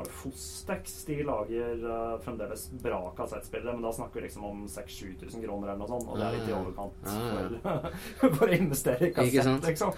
det 0.04 0.12
Fostex? 0.18 1.00
De 1.08 1.18
lager 1.28 1.86
uh, 1.86 2.18
fremdeles 2.24 2.68
bra 2.84 3.00
kassettspillere, 3.18 3.76
men 3.78 3.86
da 3.86 3.94
snakker 3.96 4.22
vi 4.22 4.28
liksom 4.28 4.46
om 4.50 4.62
6000-7000 4.68 5.46
kroner 5.46 5.74
eller 5.74 5.82
noe 5.82 5.92
sånt, 5.92 6.10
og 6.10 6.20
det 6.20 6.28
er 6.28 6.38
litt 6.38 6.52
i 6.52 6.56
overkant 6.58 7.10
Ah, 7.10 7.90
for, 8.20 8.30
for 8.38 8.46
å 8.48 8.54
investere 8.56 9.10
i 9.10 9.16
kassett, 9.16 9.68
liksom. 9.68 9.98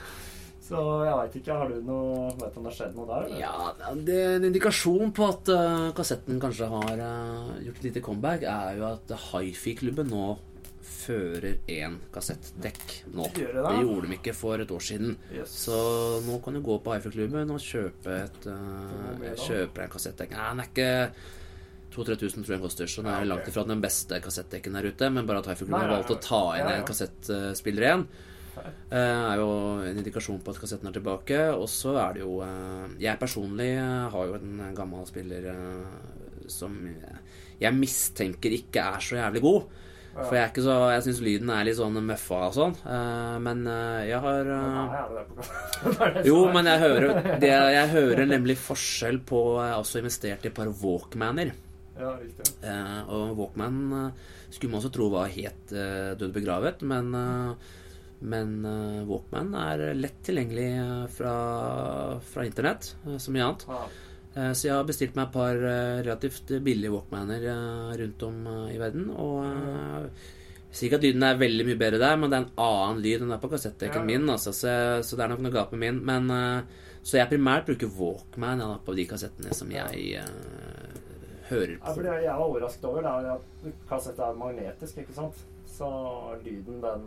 Så 0.65 0.81
jeg 1.05 1.17
veit 1.19 1.35
ikke. 1.37 1.55
Har 1.59 1.69
du 1.69 1.77
noe 1.85 2.31
Vet 2.39 2.55
du 2.55 2.57
om 2.57 2.65
det 2.65 2.71
har 2.71 2.77
skjedd 2.79 2.95
noe 2.97 3.05
der? 3.09 3.27
Eller? 3.27 3.41
Ja, 3.43 3.93
det 4.07 4.15
er 4.17 4.39
En 4.39 4.47
indikasjon 4.49 5.13
på 5.13 5.27
at 5.29 5.51
uh, 5.53 5.91
kassetten 5.97 6.41
kanskje 6.41 6.69
har 6.71 7.03
uh, 7.03 7.53
gjort 7.61 7.81
et 7.81 7.87
lite 7.91 8.01
comeback, 8.05 8.47
er 8.49 8.79
jo 8.79 8.87
at 8.89 9.13
Hifi-klubben 9.27 10.09
nå 10.09 10.31
fører 10.85 11.57
én 11.71 11.97
kassettdekk 12.13 12.83
nå. 13.13 13.29
Gjør 13.35 13.55
det 13.57 13.63
da? 13.63 13.71
det 13.71 13.85
gjorde 13.85 14.09
de 14.09 14.17
ikke 14.19 14.35
for 14.37 14.61
et 14.63 14.73
år 14.75 14.83
siden. 14.83 15.15
Yes. 15.33 15.55
Så 15.65 15.79
nå 16.25 16.37
kan 16.43 16.57
du 16.57 16.61
gå 16.65 16.77
på 16.83 16.93
Hifi-klubben 16.95 17.53
og 17.55 17.63
kjøpe 17.63 18.19
et 18.25 18.47
uh. 18.51 19.25
Kjøpe 19.45 19.85
en 19.85 19.95
kassettdekk. 19.95 20.35
Nei, 20.35 20.51
den 20.51 20.63
er 20.63 20.71
ikke 20.71 20.91
2000-3000 21.95 22.43
tror 22.43 22.53
jeg 22.53 22.57
den 22.57 22.65
koster, 22.65 22.91
så 22.91 23.03
den 23.03 23.11
er 23.13 23.27
langt 23.29 23.49
ifra 23.49 23.63
den 23.67 23.83
beste 23.83 24.19
kassettdekken 24.23 24.75
der 24.75 24.89
ute. 24.91 25.11
Men 25.13 25.27
bare 25.29 25.43
at 25.43 25.51
Hifi-klubben 25.51 25.79
har 25.79 25.93
valgt 25.93 26.15
å 26.15 26.21
ta 26.23 26.41
inn 26.59 26.71
en 26.73 26.87
kassettspiller 26.87 27.87
igjen, 27.87 28.07
eh, 28.57 28.99
er 28.99 29.39
jo 29.41 29.49
en 29.85 30.01
indikasjon 30.01 30.41
på 30.43 30.55
at 30.55 30.61
kassetten 30.63 30.91
er 30.91 30.97
tilbake. 30.97 31.39
Og 31.55 31.69
så 31.71 31.95
er 32.01 32.17
det 32.17 32.25
jo 32.25 32.41
eh, 32.45 32.99
Jeg 33.07 33.21
personlig 33.21 33.71
har 33.79 34.31
jo 34.31 34.37
en 34.39 34.69
gammel 34.75 35.07
spiller 35.09 35.49
som 36.51 36.75
jeg 37.61 37.75
mistenker 37.75 38.53
ikke 38.55 38.83
er 38.83 39.03
så 39.03 39.19
jævlig 39.19 39.41
god. 39.45 39.67
For 40.15 40.31
jeg 40.37 40.43
er 40.45 40.51
ikke 40.53 40.63
så 40.63 40.75
Jeg 40.93 41.03
syns 41.03 41.17
lyden 41.25 41.49
er 41.51 41.65
litt 41.67 41.75
sånn 41.75 41.97
møffa 42.07 42.37
og 42.47 42.53
sånn. 42.55 42.75
eh, 42.87 43.35
Men 43.43 43.65
eh, 43.67 44.05
jeg 44.07 44.21
har 44.23 44.51
eh, 44.55 46.23
jo, 46.29 46.37
men 46.55 46.69
jeg 46.71 46.79
hører, 46.85 47.19
det, 47.43 47.51
jeg 47.51 47.91
hører 47.91 48.29
nemlig 48.29 48.55
forskjell 48.63 49.19
på 49.27 49.41
Jeg 49.59 49.73
har 49.73 49.81
også 49.83 49.99
investert 49.99 50.45
i 50.47 50.51
et 50.51 50.55
par 50.55 50.71
Walkmaner. 50.81 51.51
Ja, 51.99 52.13
riktig. 52.19 52.53
Og 53.11 53.35
Walkman 53.39 53.81
skulle 54.51 54.71
man 54.71 54.79
også 54.81 54.91
tro 54.95 55.09
var 55.11 55.31
helt 55.31 55.71
død 55.71 56.31
begravet, 56.35 56.81
men, 56.87 57.11
men 58.19 58.55
Walkman 59.07 59.53
er 59.59 59.83
lett 59.95 60.17
tilgjengelig 60.27 60.67
fra, 61.15 61.35
fra 62.31 62.45
internett, 62.47 62.93
som 63.15 63.35
mye 63.35 63.47
annet. 63.47 63.65
Ja. 64.35 64.41
Eh, 64.41 64.51
så 64.53 64.67
jeg 64.67 64.75
har 64.75 64.87
bestilt 64.87 65.15
meg 65.17 65.29
et 65.29 65.35
par 65.35 65.55
eh, 65.55 66.01
relativt 66.03 66.55
billige 66.63 66.93
Walkmaner 66.93 67.47
eh, 67.51 67.93
rundt 68.01 68.25
om 68.27 68.41
i 68.71 68.79
verden. 68.79 69.07
Og 69.11 69.45
jeg 69.45 70.79
sier 70.79 70.89
ikke 70.89 70.99
at 70.99 71.07
lyden 71.07 71.23
er 71.23 71.39
veldig 71.39 71.67
mye 71.69 71.79
bedre 71.79 72.01
der, 72.01 72.17
men 72.19 72.31
det 72.31 72.39
er 72.39 72.45
en 72.45 72.65
annen 72.65 73.03
lyd 73.03 73.23
enn 73.23 73.31
det 73.31 73.37
er 73.37 73.45
på 73.45 73.53
kassettdekken 73.53 74.01
Ja, 74.01 74.03
ja. 74.03 74.09
min. 74.11 74.33
Altså, 74.33 74.51
så, 74.51 74.75
så 75.07 75.15
det 75.15 75.25
er 75.25 75.33
nok 75.33 75.45
noe 75.45 75.55
galt 75.55 75.73
med 75.75 75.85
min. 75.85 76.03
Men, 76.05 76.67
så 77.05 77.19
jeg 77.19 77.31
primært 77.31 77.67
bruker 77.67 77.91
Walkman 77.95 78.63
ja, 78.63 78.69
på 78.83 78.95
de 78.97 79.07
kassettene 79.07 79.53
som 79.53 79.69
jeg 79.69 80.23
uh, 80.25 80.95
hører 81.51 81.75
på. 81.77 82.01
det 82.01 82.15
jeg 82.23 82.31
var 82.31 82.45
overrasket 82.47 82.87
over 82.89 83.05
er 83.05 83.27
at 83.35 83.67
kassett 83.87 84.19
er 84.25 84.39
magnetisk, 84.39 85.03
ikke 85.03 85.13
sant? 85.13 85.43
Så 85.69 85.87
lyden, 86.41 86.79
den, 86.81 87.05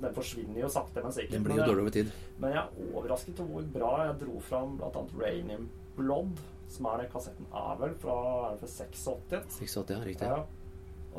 den 0.00 0.14
forsvinner 0.16 0.62
jo 0.62 0.70
sakte, 0.72 1.02
men 1.04 1.12
sikkert. 1.12 1.34
Den 1.36 1.44
blir 1.44 1.60
jo 1.60 1.66
dårlig 1.68 1.84
over 1.84 1.94
tid. 1.98 2.10
Men 2.38 2.54
jeg 2.54 2.62
er 2.62 2.88
overrasket 2.94 3.42
over 3.44 3.58
hvor 3.58 3.68
bra 3.74 3.92
jeg 4.06 4.16
dro 4.24 4.42
fram 4.48 4.74
bl.a. 4.80 5.04
Raining 5.20 5.68
Blood, 5.98 6.44
som 6.68 6.88
er 6.90 7.02
den 7.02 7.10
kassetten 7.12 7.50
er 7.54 7.74
vel 7.80 7.98
fra, 8.02 8.20
er 8.48 8.56
det 8.56 8.62
fra 8.62 8.70
86. 8.86 9.58
86, 9.58 9.92
ja, 9.94 10.04
riktig. 10.04 10.30
Ja. 10.30 10.44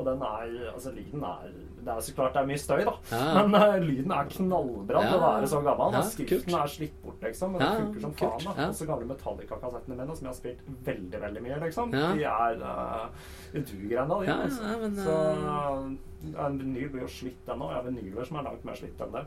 Og 0.00 0.06
den 0.06 0.22
er 0.22 0.70
Altså, 0.72 0.92
lyden 0.92 1.22
er 1.22 1.48
Det 1.84 1.88
er 1.88 2.00
så 2.00 2.14
klart 2.14 2.34
det 2.34 2.40
er 2.42 2.46
mye 2.46 2.58
støy, 2.58 2.80
da. 2.88 2.92
Ja. 3.12 3.42
Men 3.46 3.54
uh, 3.54 3.76
lyden 3.84 4.12
er 4.12 4.28
knallbra 4.30 5.02
til 5.06 5.16
å 5.16 5.20
være 5.24 5.50
så 5.52 5.60
gammel. 5.64 5.96
Ja. 5.96 6.02
Skriften 6.14 6.56
er 6.56 6.72
slitt 6.74 6.96
bort, 7.04 7.22
liksom. 7.24 7.54
Men 7.54 7.62
det 7.64 7.70
funker 7.76 8.04
som 8.04 8.14
kult. 8.14 8.44
faen. 8.44 8.58
da. 8.58 8.68
Også 8.68 8.88
gamle 8.88 9.08
Metallica-kassettene 9.10 9.96
mine, 9.98 10.16
som 10.16 10.28
jeg 10.28 10.32
har 10.32 10.38
spilt 10.38 10.64
veldig, 10.88 11.22
veldig 11.24 11.44
mye, 11.46 11.60
liksom. 11.64 11.94
De 11.96 12.26
er 12.32 12.64
uh, 12.64 13.30
duger 13.54 14.02
ennå, 14.04 14.20
de. 14.22 14.30
Ja, 14.30 14.36
altså. 14.44 14.74
men, 14.82 15.00
så 15.00 15.16
uh, 15.46 16.44
en 16.46 16.60
vinyl 16.60 16.92
blir 16.92 17.06
jo 17.06 17.14
slitt 17.20 17.48
ennå. 17.48 17.72
Jeg 17.72 17.80
har 17.80 17.88
vinyler 17.88 18.28
som 18.28 18.40
er 18.40 18.48
langt 18.50 18.68
mer 18.68 18.80
slitt 18.80 19.00
enn 19.06 19.16
det. 19.16 19.24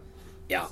Ja. 0.53 0.63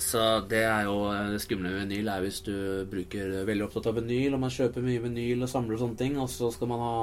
Så. 0.00 0.24
Det 0.50 0.62
er 0.64 0.88
jo 0.88 0.96
eh, 1.12 1.30
det 1.34 1.42
skumle 1.44 1.70
med 1.70 1.84
vinyl 1.86 2.08
er 2.12 2.24
hvis 2.24 2.40
du 2.46 2.54
bruker 2.90 3.36
veldig 3.48 3.66
opptatt 3.68 3.90
av 3.92 4.00
vinyl, 4.00 4.34
og 4.34 4.42
man 4.42 4.52
kjøper 4.54 4.84
mye 4.84 5.04
vinyl 5.04 5.44
og 5.46 5.52
samler 5.52 5.76
og 5.76 5.84
sånne 5.84 6.00
ting, 6.00 6.18
og 6.22 6.28
så 6.32 6.50
skal 6.54 6.70
man 6.72 6.84
ha 6.84 6.96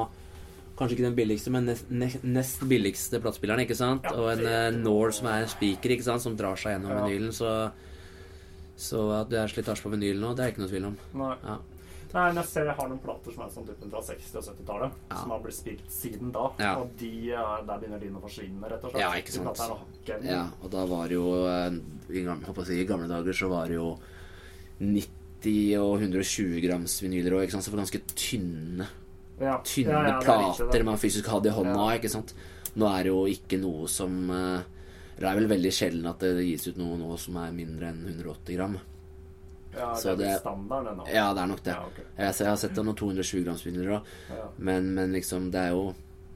kanskje 0.77 0.97
ikke 0.97 1.05
den 1.05 1.17
billigste, 1.17 1.51
men 1.53 1.67
nest, 1.69 2.23
nest, 2.25 2.63
billigste 2.69 3.19
platespilleren, 3.21 3.61
ikke 3.67 3.77
sant? 3.77 4.07
Ja, 4.09 4.15
og 4.17 4.31
en 4.33 4.45
uh, 4.47 4.79
Nor 4.81 5.13
som 5.13 5.29
er 5.29 5.43
en 5.45 5.51
speaker, 5.51 5.93
ikke 5.93 6.07
sant, 6.07 6.23
som 6.25 6.37
drar 6.39 6.57
seg 6.57 6.75
gjennom 6.79 6.95
Ja. 6.95 7.03
vinylen, 7.05 7.33
så 7.35 7.71
så 8.83 9.03
at 9.19 9.29
det 9.29 9.37
er 9.37 9.51
slitasje 9.51 9.85
på 9.85 9.91
vinyl 9.93 10.17
nå, 10.17 10.31
det 10.33 10.43
er 10.43 10.51
ikke 10.51 10.63
noe 10.63 10.71
tvil 10.71 10.87
om. 10.89 10.95
Nei. 11.21 11.35
Ja. 11.45 11.57
Nei, 12.13 12.27
men 12.29 12.35
jeg 12.37 12.45
ser 12.45 12.65
jeg 12.69 12.75
har 12.77 12.89
noen 12.91 12.99
plater 13.01 13.33
som 13.33 13.41
er 13.43 13.49
sånn 13.49 13.65
typen 13.65 13.89
fra 13.89 14.01
60- 14.05 14.35
og 14.37 14.43
70-tallet, 14.45 14.91
Ja. 15.09 15.15
som 15.17 15.31
har 15.33 15.39
blitt 15.41 15.55
spilt 15.57 15.87
siden 15.89 16.31
da. 16.31 16.43
Ja. 16.59 16.75
Og 16.77 16.91
de, 16.99 17.09
der 17.33 17.79
begynner 17.81 17.99
de 17.99 18.11
å 18.13 18.21
forsvinne, 18.21 18.69
rett 18.69 18.83
og 18.85 18.91
slett. 18.93 19.01
Ja, 19.01 19.09
ikke 19.17 19.33
sant. 19.33 20.27
Ja, 20.27 20.43
og 20.61 20.69
da 20.75 20.85
var 20.85 21.09
jo 21.09 21.23
eh, 21.49 21.79
i 22.13 22.21
gamle, 22.27 22.65
si, 22.67 22.77
I 22.81 22.85
gamle 22.85 23.07
dager 23.09 23.33
så 23.33 23.49
var 23.49 23.67
det 23.67 23.79
jo 23.79 23.95
90 24.79 25.77
og 25.81 25.97
120 26.01 26.61
grams 26.63 26.99
vinyler 27.03 27.35
òg, 27.39 27.49
så 27.51 27.59
det 27.63 27.73
var 27.73 27.81
ganske 27.83 28.03
tynne 28.15 28.87
Ja. 29.41 29.57
tynne 29.65 29.89
Ja, 29.91 30.03
ja, 30.07 30.17
er 30.19 30.21
plater 30.21 30.65
riktig, 30.69 30.85
man 30.85 30.97
fysisk 31.01 31.25
hadde 31.33 31.49
i 31.49 31.55
hånda. 31.57 31.89
Ikke 31.97 32.09
sant? 32.13 32.33
Nå 32.75 32.87
er 32.89 33.03
det 33.03 33.11
jo 33.11 33.25
ikke 33.29 33.59
noe 33.61 33.87
som 33.87 34.29
eh, 34.29 34.61
Det 35.17 35.27
er 35.29 35.35
vel 35.37 35.47
veldig 35.47 35.71
sjelden 35.71 36.07
at 36.09 36.19
det 36.19 36.45
gis 36.45 36.67
ut 36.67 36.77
noe 36.77 36.97
nå 36.97 37.17
som 37.21 37.35
er 37.37 37.51
mindre 37.53 37.89
enn 37.91 38.05
180 38.07 38.55
gram. 38.57 38.77
Ja, 39.75 39.93
det 39.95 40.05
er 40.11 40.15
det- 40.21 40.39
standarden 40.39 40.93
ennå. 40.93 41.07
Ja, 41.13 41.33
det 41.33 41.41
er 41.43 41.47
nok 41.47 41.63
det. 41.63 41.73
Ja, 41.75 41.85
okay. 41.87 42.03
jeg, 42.17 42.33
ser- 42.35 42.45
jeg 42.45 42.51
har 42.51 42.57
sett 42.57 42.75
noen 42.83 42.95
220 42.95 43.43
grams 43.45 43.63
vinyler 43.65 43.99
òg, 43.99 44.03
Ja. 44.29 44.47
men, 44.57 44.93
men 44.95 45.13
liksom 45.13 45.51
det 45.51 45.59
er 45.59 45.69
jo 45.71 45.93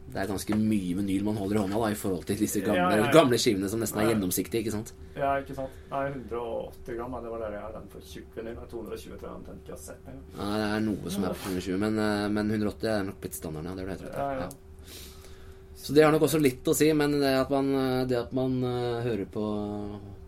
det 0.08 0.22
er 0.22 0.28
ganske 0.30 0.56
mye 0.56 0.96
vinyl 0.96 1.24
man 1.26 1.36
holder 1.36 1.58
i 1.58 1.60
hånda 1.66 1.80
da 1.84 1.88
i 1.92 1.96
forhold 2.00 2.24
til 2.26 2.38
disse 2.40 2.62
gamle, 2.64 3.12
gamle 3.12 3.36
skivene 3.38 3.68
som 3.68 3.82
nesten 3.82 4.00
er 4.00 4.14
gjennomsiktige. 4.14 4.62
ikke 4.64 4.72
sant? 4.72 4.94
ja, 5.18 5.34
ikke 5.42 5.54
sant. 5.54 5.70
Nei, 5.92 6.06
180 6.16 6.96
gram, 6.96 7.12
det 7.22 7.30
var 7.34 7.40
det 7.44 7.50
jeg 7.52 7.62
har 7.62 7.74
den 7.76 7.90
for 7.92 8.00
tjukk 8.00 8.30
vinyl. 8.38 8.56
Nei, 8.56 8.68
220 8.72 9.18
tror 9.20 9.28
jeg 9.28 9.58
ikke 9.58 9.68
jeg 9.68 9.76
har 9.76 9.84
sett. 9.84 10.00
Ja, 10.08 10.48
det 10.56 10.70
er 10.78 10.80
noe 10.88 11.10
som 11.12 11.24
er 11.28 11.36
på 11.36 11.52
220, 11.52 11.78
men, 11.78 12.00
eh, 12.00 12.30
men 12.30 12.50
180 12.56 12.88
er 12.88 13.04
nok 13.04 13.20
blitt 13.20 13.36
standarden. 13.36 13.68
Ja, 13.68 13.76
det 13.76 13.84
er 13.84 13.88
det 13.92 14.00
jeg 14.00 14.08
tror. 14.08 14.40
Ja. 14.40 14.50
Så 15.76 15.94
det 15.94 16.04
har 16.04 16.12
nok 16.16 16.22
også 16.26 16.40
litt 16.42 16.64
å 16.68 16.74
si, 16.76 16.88
men 16.94 17.12
det 17.20 17.36
at 17.42 17.50
man, 17.52 18.08
det 18.08 18.18
at 18.18 18.32
man 18.34 18.64
eh, 18.64 19.04
hører 19.04 19.26
på, 19.32 19.44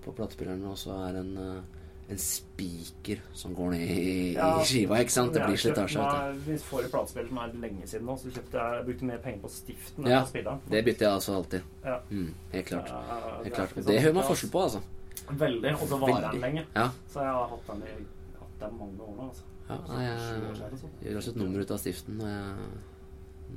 på 0.04 0.12
platespilleren, 0.16 0.62
og 0.70 0.76
så 0.78 0.92
er 1.08 1.18
en, 1.24 1.32
eh, 1.38 1.79
en 2.10 2.18
spiker 2.18 3.20
som 3.38 3.54
går 3.56 3.70
ned 3.76 3.90
i, 3.90 4.34
Ja. 4.34 4.48
i 4.62 4.66
skiva, 4.66 4.98
ikke 5.04 5.12
sant? 5.14 5.34
Det 5.34 5.42
Jeg 5.42 5.48
blir 5.50 5.58
slitasje. 5.62 6.00
Hvis 6.00 6.14
meg- 6.40 6.48
Min 6.48 6.58
forrige 6.58 6.90
platespill 6.90 7.28
som 7.28 7.38
er 7.38 7.52
lenge 7.62 7.88
siden 7.88 8.06
nå, 8.06 8.16
så 8.18 8.32
kjøpte 8.32 8.52
jeg, 8.58 8.78
jeg 8.78 8.86
brukte 8.86 9.06
mer 9.06 9.18
penger 9.18 9.40
på 9.44 9.50
stiften 9.50 10.08
Ja, 10.08 10.26
Det 10.70 10.86
bytter 10.86 11.06
jeg 11.06 11.14
altså 11.14 11.36
alltid. 11.36 11.62
Ja. 11.86 11.98
Mm, 12.10 12.34
helt 12.52 12.66
klart. 12.66 12.88
Ja, 12.90 13.38
Helt 13.44 13.48
er 13.48 13.56
klart. 13.56 13.86
Det 13.86 14.02
hører 14.02 14.14
man 14.14 14.24
forskjell 14.24 14.52
på, 14.52 14.62
altså. 14.64 14.82
Veldig. 15.30 15.74
Og 15.82 15.88
så 15.88 15.98
varer 16.00 16.32
den 16.32 16.42
lenge. 16.42 16.66
Ja. 16.76 16.90
Så 17.08 17.20
jeg 17.22 17.30
har 17.34 17.48
hatt 17.48 17.68
den 17.68 17.84
i 17.84 18.06
hatt 18.40 18.60
den 18.70 18.80
mange 18.80 19.00
år 19.00 19.16
nå. 19.16 19.28
altså. 19.30 19.44
ja 19.70 19.76
nei, 19.88 20.04
jeg 20.04 20.18
eller 20.18 20.78
sånn. 20.78 20.90
gjør 21.04 21.18
også 21.18 21.30
et 21.30 21.36
nummer 21.36 21.60
ut 21.62 21.72
av 21.72 21.78
stiften 21.78 22.18
når 22.18 22.28
jeg, 22.28 22.56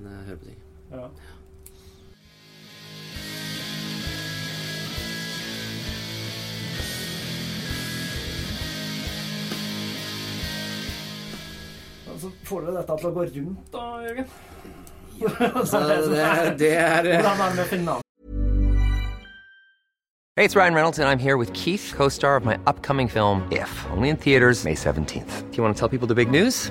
når 0.03 0.11
jeg 0.11 0.25
hører 0.27 0.37
på 0.37 0.45
ting. 0.45 0.57
Ja. 0.93 1.09
Så 12.23 12.31
får 12.45 12.61
dere 12.61 12.73
dette 12.77 12.95
til 13.01 13.09
å 13.09 13.11
gå 13.17 13.23
rundt, 13.35 13.63
da, 13.73 13.85
Jørgen? 14.05 14.29
Så 15.71 15.81
det, 15.89 15.97
det 16.61 16.69
er 16.79 17.09
Hvordan 17.09 17.41
er 17.41 17.49
det 17.51 17.57
med 17.57 17.67
finans? 17.67 18.07
Hey, 20.37 20.45
it's 20.45 20.55
Ryan 20.55 20.75
Reynolds, 20.75 21.01
and 21.01 21.09
I'm 21.09 21.19
here 21.19 21.37
with 21.37 21.53
Keith, 21.53 21.93
co 21.97 22.09
star 22.09 22.37
of 22.37 22.45
my 22.45 22.59
upcoming 22.69 23.09
film, 23.09 23.43
If, 23.51 23.85
only 23.91 24.09
in 24.09 24.17
theaters, 24.17 24.65
May 24.65 24.75
17th. 24.75 25.51
Do 25.51 25.57
you 25.57 25.65
want 25.65 25.75
to 25.75 25.81
tell 25.81 25.89
people 25.89 26.07
the 26.07 26.15
big 26.15 26.31
news? 26.31 26.71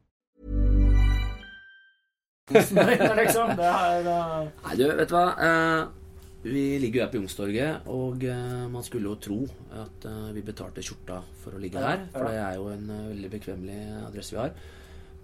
Liksom. 2.53 3.55
Det 3.57 3.71
er 3.71 4.07
uh... 4.07 4.45
Nei, 4.67 4.77
du, 4.79 4.85
vet 4.99 5.09
du 5.09 5.15
hva. 5.15 5.25
Uh, 5.37 5.97
vi 6.41 6.63
ligger 6.81 6.97
jo 6.97 7.03
her 7.05 7.11
på 7.13 7.19
Youngstorget, 7.19 7.89
og 7.93 8.23
uh, 8.25 8.63
man 8.73 8.85
skulle 8.85 9.11
jo 9.11 9.17
tro 9.21 9.39
at 9.77 10.07
vi 10.33 10.45
betalte 10.45 10.83
skjorta 10.85 11.19
for 11.43 11.57
å 11.57 11.61
ligge 11.61 11.83
her. 11.83 12.07
For 12.15 12.29
det 12.29 12.39
er 12.41 12.57
jo 12.57 12.71
en 12.73 12.87
veldig 13.11 13.33
bekvemmelig 13.35 13.81
adresse 14.07 14.35
vi 14.35 14.41
har. 14.41 14.55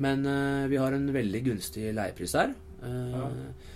Men 0.06 0.22
vi 0.70 0.78
har 0.78 0.94
en 0.94 1.08
veldig 1.10 1.42
gunstig 1.48 1.90
leiepris 1.98 2.38
her. 2.38 2.54
Uh. 2.84 3.74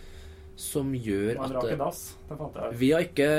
Som 0.59 0.91
gjør 0.93 1.39
Man 1.39 1.55
at 1.57 1.67
eh, 1.71 1.79
jeg. 1.79 2.73
Vi 2.77 2.91
har 2.93 3.05
ikke 3.05 3.29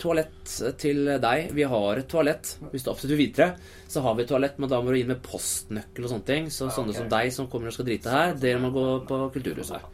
toalett 0.00 0.54
til 0.80 1.04
deg. 1.22 1.50
Vi 1.54 1.66
har 1.70 2.00
et 2.00 2.08
toalett. 2.10 2.54
Hvis 2.72 2.86
du 2.86 2.90
absolutt 2.90 3.14
vil 3.14 3.26
vite 3.26 3.44
det, 3.44 3.72
så 3.92 4.02
har 4.02 4.16
vi 4.16 4.24
et 4.24 4.30
toalett, 4.32 4.58
men 4.58 4.72
da 4.72 4.80
må 4.82 4.90
du 4.90 4.98
inn 4.98 5.12
med 5.12 5.22
postnøkkel 5.22 6.06
og 6.08 6.14
sånne 6.14 6.28
ting. 6.30 6.48
Så 6.50 6.70
sånne 6.74 6.94
okay. 6.94 7.02
som 7.04 7.12
deg 7.12 7.34
som 7.36 7.50
kommer 7.52 7.70
og 7.70 7.76
skal 7.76 7.88
drite 7.88 8.14
her, 8.14 8.34
dere 8.40 8.62
må 8.64 8.72
gå 8.74 8.86
på 9.06 9.20
Kulturhuset. 9.36 9.90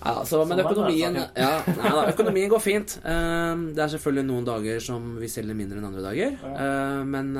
Ja, 0.00 0.14
så, 0.24 0.38
men 0.48 0.56
Sånn 0.56 0.62
det, 0.62 0.64
økonomien 0.64 1.16
ja, 1.20 1.48
nei, 1.66 1.88
da, 1.92 2.04
Økonomien 2.08 2.48
går 2.52 2.62
fint. 2.64 2.94
Eh, 3.04 3.64
Det 3.76 3.82
er 3.84 3.90
selvfølgelig 3.94 4.28
noen 4.30 4.46
dager 4.48 4.84
som 4.84 5.10
vi 5.20 5.28
selger 5.28 5.56
mindre 5.56 5.80
enn 5.80 5.88
andre 5.90 6.04
dager. 6.06 6.38
Eh, 6.50 7.02
Men 7.04 7.34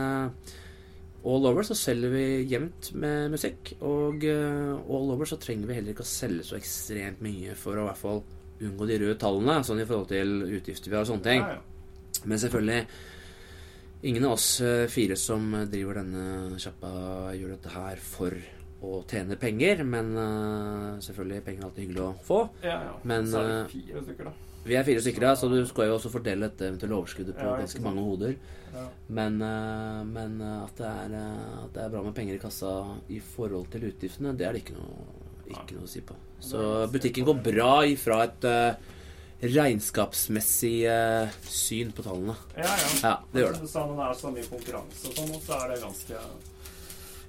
all 1.25 1.47
over 1.51 1.67
så 1.67 1.77
selger 1.77 2.13
vi 2.15 2.25
jevnt 2.49 2.93
med 2.97 3.35
musikk. 3.35 3.75
Og 3.85 4.25
eh, 4.25 4.73
all 4.73 5.15
over 5.15 5.29
så 5.29 5.39
trenger 5.41 5.69
vi 5.69 5.77
heller 5.79 5.95
ikke 5.95 6.07
å 6.07 6.11
selge 6.11 6.47
så 6.49 6.59
ekstremt 6.59 7.23
mye 7.25 7.57
for 7.59 7.77
å 7.77 7.85
i 7.85 7.89
hvert 7.91 8.01
fall 8.01 8.23
unngå 8.61 8.89
de 8.89 8.99
røde 9.01 9.17
tallene, 9.21 9.61
sånn 9.65 9.81
i 9.81 9.89
forhold 9.89 10.11
til 10.11 10.43
utgifter 10.59 10.93
vi 10.93 10.99
har 10.99 11.07
og 11.07 11.13
sånne 11.15 11.29
ting. 11.29 11.47
Men 12.29 12.43
selvfølgelig 12.43 12.85
Ingen 14.03 14.25
av 14.25 14.33
oss 14.33 14.61
eh, 14.65 14.87
fire 14.89 15.17
som 15.21 15.51
driver 15.69 15.99
denne 16.01 16.57
sjappa, 16.57 16.89
gjør 17.37 17.51
dette 17.53 17.73
her 17.75 17.99
for 18.01 18.33
å 18.81 19.03
tjene 19.05 19.37
penger. 19.37 19.83
Men 19.85 20.15
eh, 20.17 20.95
selvfølgelig, 21.05 21.43
penger 21.45 21.61
er 21.61 21.67
alltid 21.69 21.85
hyggelig 21.85 22.07
å 22.07 22.15
få. 22.25 22.39
Ja, 22.65 22.79
ja. 22.87 22.95
Men, 23.05 23.29
så 23.29 23.43
er 23.43 23.51
det 23.51 23.59
fire 23.75 24.05
stykker, 24.07 24.31
da. 24.31 24.50
Vi 24.65 24.77
er 24.77 24.85
fire 24.85 25.01
stykker, 25.01 25.25
da, 25.25 25.35
så 25.41 25.49
du 25.49 25.59
skal 25.69 25.89
jo 25.89 25.97
også 25.97 26.13
fordele 26.13 26.49
dette 26.51 26.69
eventuelle 26.69 26.99
overskuddet 26.99 27.39
på 27.39 27.55
ganske 27.63 27.85
mange 27.85 28.05
hoder. 28.05 28.37
Men, 29.09 29.41
eh, 29.43 30.03
men 30.07 30.37
eh, 30.45 30.61
at, 30.67 30.77
det 30.79 30.91
er, 30.91 31.17
eh, 31.19 31.65
at 31.65 31.75
det 31.75 31.83
er 31.85 31.95
bra 31.95 32.05
med 32.05 32.15
penger 32.15 32.37
i 32.37 32.43
kassa 32.43 32.75
i 33.11 33.19
forhold 33.25 33.71
til 33.73 33.89
utgiftene, 33.89 34.37
det 34.39 34.47
er 34.47 34.55
det 34.55 34.63
ikke 34.63 34.77
noe, 34.77 35.09
ikke 35.51 35.79
noe 35.79 35.89
å 35.89 35.91
si 35.91 36.05
på. 36.07 36.15
Så 36.45 36.63
butikken 36.93 37.27
går 37.27 37.43
bra 37.51 37.73
ifra 37.89 38.23
et 38.29 38.47
regnskapsmessig 39.41 40.85
eh, 40.85 41.29
syn 41.49 41.93
på 41.97 42.05
tallene. 42.05 42.37
Ja, 42.57 42.69
ja. 42.69 42.89
Ja, 43.03 43.15
det 43.33 43.45
gjør 43.45 43.57
det. 43.57 43.71
Når 43.73 43.95
det 43.97 44.07
er 44.07 44.19
så 44.21 44.33
mye 44.35 44.49
konkurranse 44.51 45.09
og 45.09 45.17
sånn, 45.17 45.37
så 45.47 45.61
er 45.63 45.75
det 45.75 45.83
ganske 45.85 46.25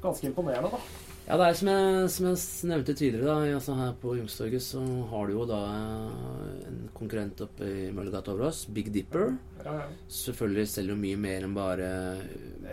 Ganske 0.02 0.26
imponerende, 0.26 0.72
da. 0.74 1.11
Ja, 1.28 1.38
det 1.38 1.46
er 1.46 1.56
som 1.56 1.70
jeg, 1.70 2.08
som 2.12 2.26
jeg 2.28 2.40
nevnte 2.72 2.94
tidligere, 2.98 3.28
da, 3.30 3.54
altså 3.56 3.76
her 3.78 3.92
på 4.02 4.16
Youngstorget 4.18 4.64
så 4.66 4.82
har 5.12 5.30
du 5.30 5.36
jo 5.36 5.44
da 5.48 5.60
eh, 5.70 6.56
en 6.68 6.80
konkurrent 6.98 7.44
oppe 7.46 7.68
i 7.70 7.86
Møllergata 7.94 8.34
over 8.34 8.50
oss, 8.50 8.64
Big 8.74 8.90
Dipper. 8.92 9.36
Ja, 9.62 9.76
ja. 9.78 9.86
Selvfølgelig 10.12 10.66
selger 10.74 10.96
jo 10.96 11.00
mye 11.04 11.20
mer 11.22 11.46
enn 11.48 11.56
bare 11.56 11.92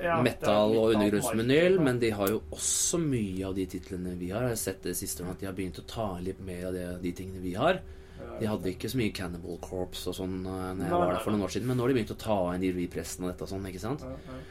Ja, 0.03 0.17
metal 0.25 0.75
og 0.79 0.97
undergrunnsmenyl, 0.97 1.79
men 1.85 2.01
de 2.03 2.11
har 2.17 2.33
jo 2.33 2.41
også 2.57 2.99
mye 3.05 3.47
av 3.47 3.55
de 3.59 3.69
titlene 3.71 4.17
vi 4.19 4.33
har. 4.33 4.49
Jeg 4.49 4.57
har 4.57 4.65
sett 4.65 4.83
det 4.89 4.97
siste 4.99 5.23
året 5.23 5.37
at 5.37 5.45
de 5.45 5.51
har 5.53 5.57
begynt 5.61 5.81
å 5.85 5.89
ta 5.91 6.11
litt 6.25 6.41
mer 6.43 6.71
av 6.73 6.77
det, 6.81 6.89
de 7.05 7.15
tingene 7.21 7.45
vi 7.45 7.55
har. 7.59 7.83
De 8.41 8.47
hadde 8.49 8.73
ikke 8.73 8.91
så 8.91 8.99
mye 8.99 9.15
Cannibal 9.15 9.59
Corps 9.63 10.09
og 10.11 10.17
sånn 10.17 10.41
eh, 10.43 10.71
når 10.81 10.87
jeg 10.89 10.97
var 10.97 11.13
der 11.13 11.23
for 11.23 11.37
noen 11.37 11.47
år 11.47 11.53
siden, 11.55 11.69
men 11.69 11.79
nå 11.79 11.85
har 11.85 11.93
de 11.93 12.01
begynt 12.01 12.17
å 12.17 12.23
ta 12.25 12.39
inn 12.57 12.65
de 12.65 12.73
repressene 12.81 13.29
og 13.29 13.35
dette 13.35 13.45
og 13.47 13.53
sånn, 13.53 13.69
ikke 13.71 13.85
sant? 13.85 14.09
Ja, 14.09 14.17
ja. 14.33 14.45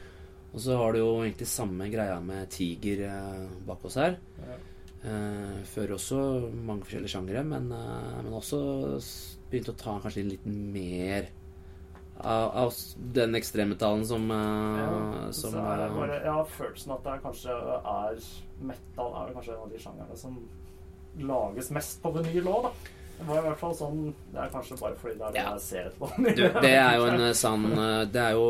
Og 0.54 0.64
så 0.64 0.78
har 0.80 0.94
du 0.94 1.02
jo 1.02 1.10
egentlig 1.22 1.48
samme 1.52 1.90
greia 1.92 2.18
med 2.24 2.50
Tiger 2.54 3.04
eh, 3.10 3.48
bak 3.68 3.84
oss 3.86 3.98
her. 4.00 4.18
Ja. 4.42 4.58
Eh, 5.08 5.58
fører 5.70 5.98
også 5.98 6.20
mange 6.52 6.88
forskjellige 6.88 7.14
sjangere, 7.14 7.44
men, 7.46 7.68
eh, 7.76 8.22
men 8.24 8.38
også 8.38 8.62
begynte 9.52 9.76
å 9.76 9.80
ta 9.80 9.98
kanskje 10.04 10.26
litt 10.32 10.48
mer 10.48 11.30
av, 12.18 12.48
av 12.64 12.80
den 13.14 13.38
ekstremmetallen 13.38 14.06
som, 14.10 14.26
Ja, 14.32 15.28
som 15.38 15.60
er 15.62 15.84
bare, 15.94 16.22
jeg 16.24 16.34
har 16.34 16.56
følelsen 16.56 16.96
at 16.96 17.04
det 17.06 17.14
er 17.14 17.26
kanskje 17.28 17.58
er 17.78 18.24
metal 18.72 19.14
er 19.22 19.36
kanskje 19.36 19.54
en 19.54 19.66
av 19.68 19.74
de 19.76 19.82
sjangerne 19.84 20.18
som 20.18 20.40
lages 21.28 21.70
mest 21.74 22.02
på 22.02 22.12
vinyl 22.18 22.50
òg, 22.50 22.68
da. 22.68 22.97
Det 23.18 23.26
var 23.28 23.38
i 23.40 23.46
hvert 23.48 23.60
fall 23.60 23.74
sånn 23.76 24.02
Det 24.32 24.40
er 24.44 24.50
kanskje 24.54 24.76
bare 24.80 24.96
fordi 25.02 25.16
det 25.18 25.26
er 25.28 25.32
det 25.32 25.42
Ja. 25.42 25.52
jeg 25.54 25.62
ser 25.62 25.88
etterpå. 25.90 26.10
du, 26.38 26.44
det 26.62 26.74
er 26.78 26.98
jo 27.00 27.06
en 27.10 27.22
eh, 27.28 27.34
sann 27.34 27.66
eh, 27.74 28.06
Det 28.14 28.22
er 28.22 28.32
jo 28.38 28.46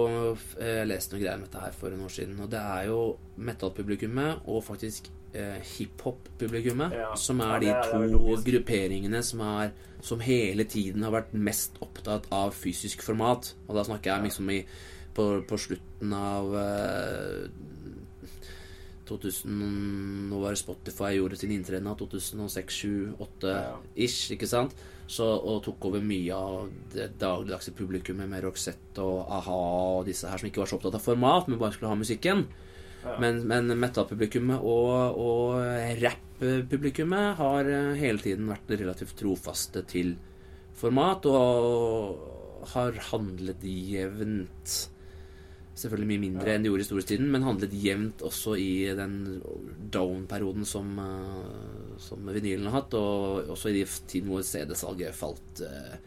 eh, 0.59 0.73
Jeg 0.81 0.87
leste 0.91 1.13
noe 1.15 1.21
greier 1.23 1.37
om 1.39 1.45
dette 1.45 1.61
her 1.63 1.71
for 1.77 1.87
en 1.95 2.03
år 2.07 2.09
siden, 2.17 2.39
og 2.43 2.49
det 2.51 2.59
er 2.59 2.89
jo 2.89 2.99
metal-publikummet 3.37 4.43
og 4.47 4.63
faktisk 4.67 5.07
eh, 5.33 5.59
hiphop-publikummet 5.77 6.93
Ja. 6.97 7.13
som 7.15 7.39
Ja, 7.39 7.55
er 7.55 7.59
de 7.59 7.65
det 7.65 7.75
er- 7.75 7.91
to 7.91 8.33
er 8.33 8.43
grupperingene 8.51 9.23
som 9.23 9.41
er 9.41 9.71
som 10.01 10.19
hele 10.21 10.63
tiden 10.63 11.01
har 11.03 11.11
vært 11.11 11.33
mest 11.33 11.73
opptatt 11.81 12.27
av 12.31 12.51
fysisk 12.53 13.01
format. 13.01 13.53
Og 13.67 13.75
da 13.75 13.83
snakker 13.83 14.11
jeg 14.13 14.23
liksom 14.29 14.49
i, 14.53 14.59
på, 15.15 15.41
på 15.49 15.57
slutten 15.57 16.13
av 16.13 16.53
eh, 16.53 17.47
2000 19.07 20.29
Nå 20.31 20.41
var 20.41 20.53
det 20.53 20.61
Spotify 20.61 21.13
gjorde 21.15 21.39
sin 21.39 21.53
inntreden 21.55 21.89
av 21.89 21.97
2006, 21.99 22.79
2007, 22.83 23.17
2008-ish, 23.17 24.31
ikke 24.35 24.49
sant? 24.49 24.75
Så, 25.07 25.23
og 25.23 25.61
tok 25.63 25.87
over 25.87 26.03
mye 26.03 26.35
av 26.35 26.71
det 26.91 27.13
dagligdagse 27.21 27.71
publikummet 27.77 28.27
med 28.27 28.43
Roxette 28.43 29.03
og 29.03 29.29
a-ha 29.31 29.59
og 29.99 30.07
disse 30.09 30.27
her 30.27 30.41
som 30.41 30.49
ikke 30.49 30.65
var 30.65 30.71
så 30.71 30.79
opptatt 30.79 30.97
av 30.99 31.05
format, 31.05 31.47
men 31.47 31.61
bare 31.61 31.77
skulle 31.77 31.93
ha 31.93 31.99
musikken. 31.99 32.43
Men, 33.21 33.39
men 33.47 33.71
metal-publikummet 33.79 34.65
og, 34.67 35.21
og 35.21 35.61
rap-publikummet 36.01 37.37
har 37.39 37.69
eh, 37.71 37.93
hele 38.01 38.19
tiden 38.19 38.49
vært 38.51 38.73
relativt 38.73 39.15
trofaste 39.21 39.85
til 39.87 40.17
format 40.77 41.25
og 41.29 42.67
har 42.73 42.99
handlet 43.13 43.63
jevnt 43.63 44.75
Selvfølgelig 45.77 46.09
mye 46.09 46.23
mindre 46.23 46.53
enn 46.55 46.63
de 46.65 46.71
gjorde 46.71 46.81
i 46.81 46.87
storhetstiden, 46.87 47.29
men 47.29 47.45
handlet 47.45 47.73
jevnt 47.77 48.23
også 48.25 48.55
i 48.57 48.71
den 48.97 49.17
down-perioden 49.93 50.65
som, 50.65 50.89
eh, 51.03 51.95
som 52.01 52.25
vinylen 52.33 52.65
har 52.71 52.79
hatt, 52.79 52.97
og 52.97 53.51
også 53.53 53.69
i 53.69 53.79
de 53.79 53.83
tiden 54.09 54.31
hvor 54.33 54.41
CD-salget 54.41 55.13
falt 55.13 55.61
eh, 55.67 55.97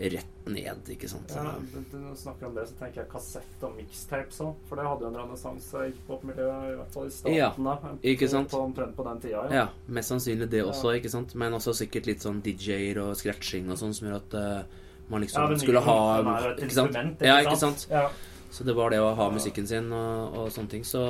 rett 0.00 0.46
ned, 0.48 0.88
ikke 0.94 1.08
sant. 1.12 1.30
Ja, 1.36 1.42
når 1.44 1.84
du 1.92 2.16
snakker 2.16 2.48
om 2.48 2.54
det, 2.56 2.64
så 2.70 2.78
tenker 2.80 3.02
jeg 3.02 3.10
kassett 3.12 3.64
og 3.66 3.74
mixtapes 3.76 4.40
òg. 4.42 4.54
For 4.68 4.80
det 4.80 4.86
hadde 4.88 5.04
jo 5.04 5.10
en 5.10 5.18
renessanse 5.20 5.82
i 5.84 5.92
hiphop-miljøet, 5.92 6.70
i 6.72 6.78
hvert 6.78 6.94
fall 6.94 7.10
i 7.10 7.12
staten. 7.14 7.36
Ja, 7.36 7.50
da, 7.66 7.92
ikke 8.14 8.30
sant? 8.32 8.50
På, 8.50 8.62
omtrent 8.64 8.96
på 8.96 9.04
den 9.06 9.20
tida. 9.26 9.44
Ja, 9.54 9.66
mest 9.92 10.14
sannsynlig 10.14 10.48
det 10.50 10.64
også, 10.64 10.94
ikke 10.96 11.12
sant? 11.12 11.36
Men 11.38 11.58
også 11.58 11.76
sikkert 11.82 12.08
litt 12.08 12.24
sånn 12.24 12.40
DJ-er 12.42 13.02
og 13.04 13.12
scratching 13.20 13.68
og 13.70 13.78
sånn 13.78 13.94
som 13.94 14.08
gjør 14.08 14.18
at 14.22 14.38
uh, 14.40 14.80
man 15.12 15.26
liksom 15.26 15.46
ja, 15.52 15.60
skulle 15.60 15.84
ha 15.84 16.00
et 16.16 16.64
Ikke 16.64 16.78
sant? 16.80 17.00
Ja, 17.20 17.38
ikke 17.44 17.60
sant? 17.60 17.86
Ja. 17.92 18.08
Så 18.50 18.66
det 18.66 18.74
var 18.74 18.90
det 18.90 19.00
å 19.02 19.14
ha 19.14 19.30
musikken 19.32 19.66
sin 19.68 19.90
og, 19.94 20.36
og 20.36 20.52
sånne 20.52 20.72
ting. 20.74 20.84
Så, 20.86 21.02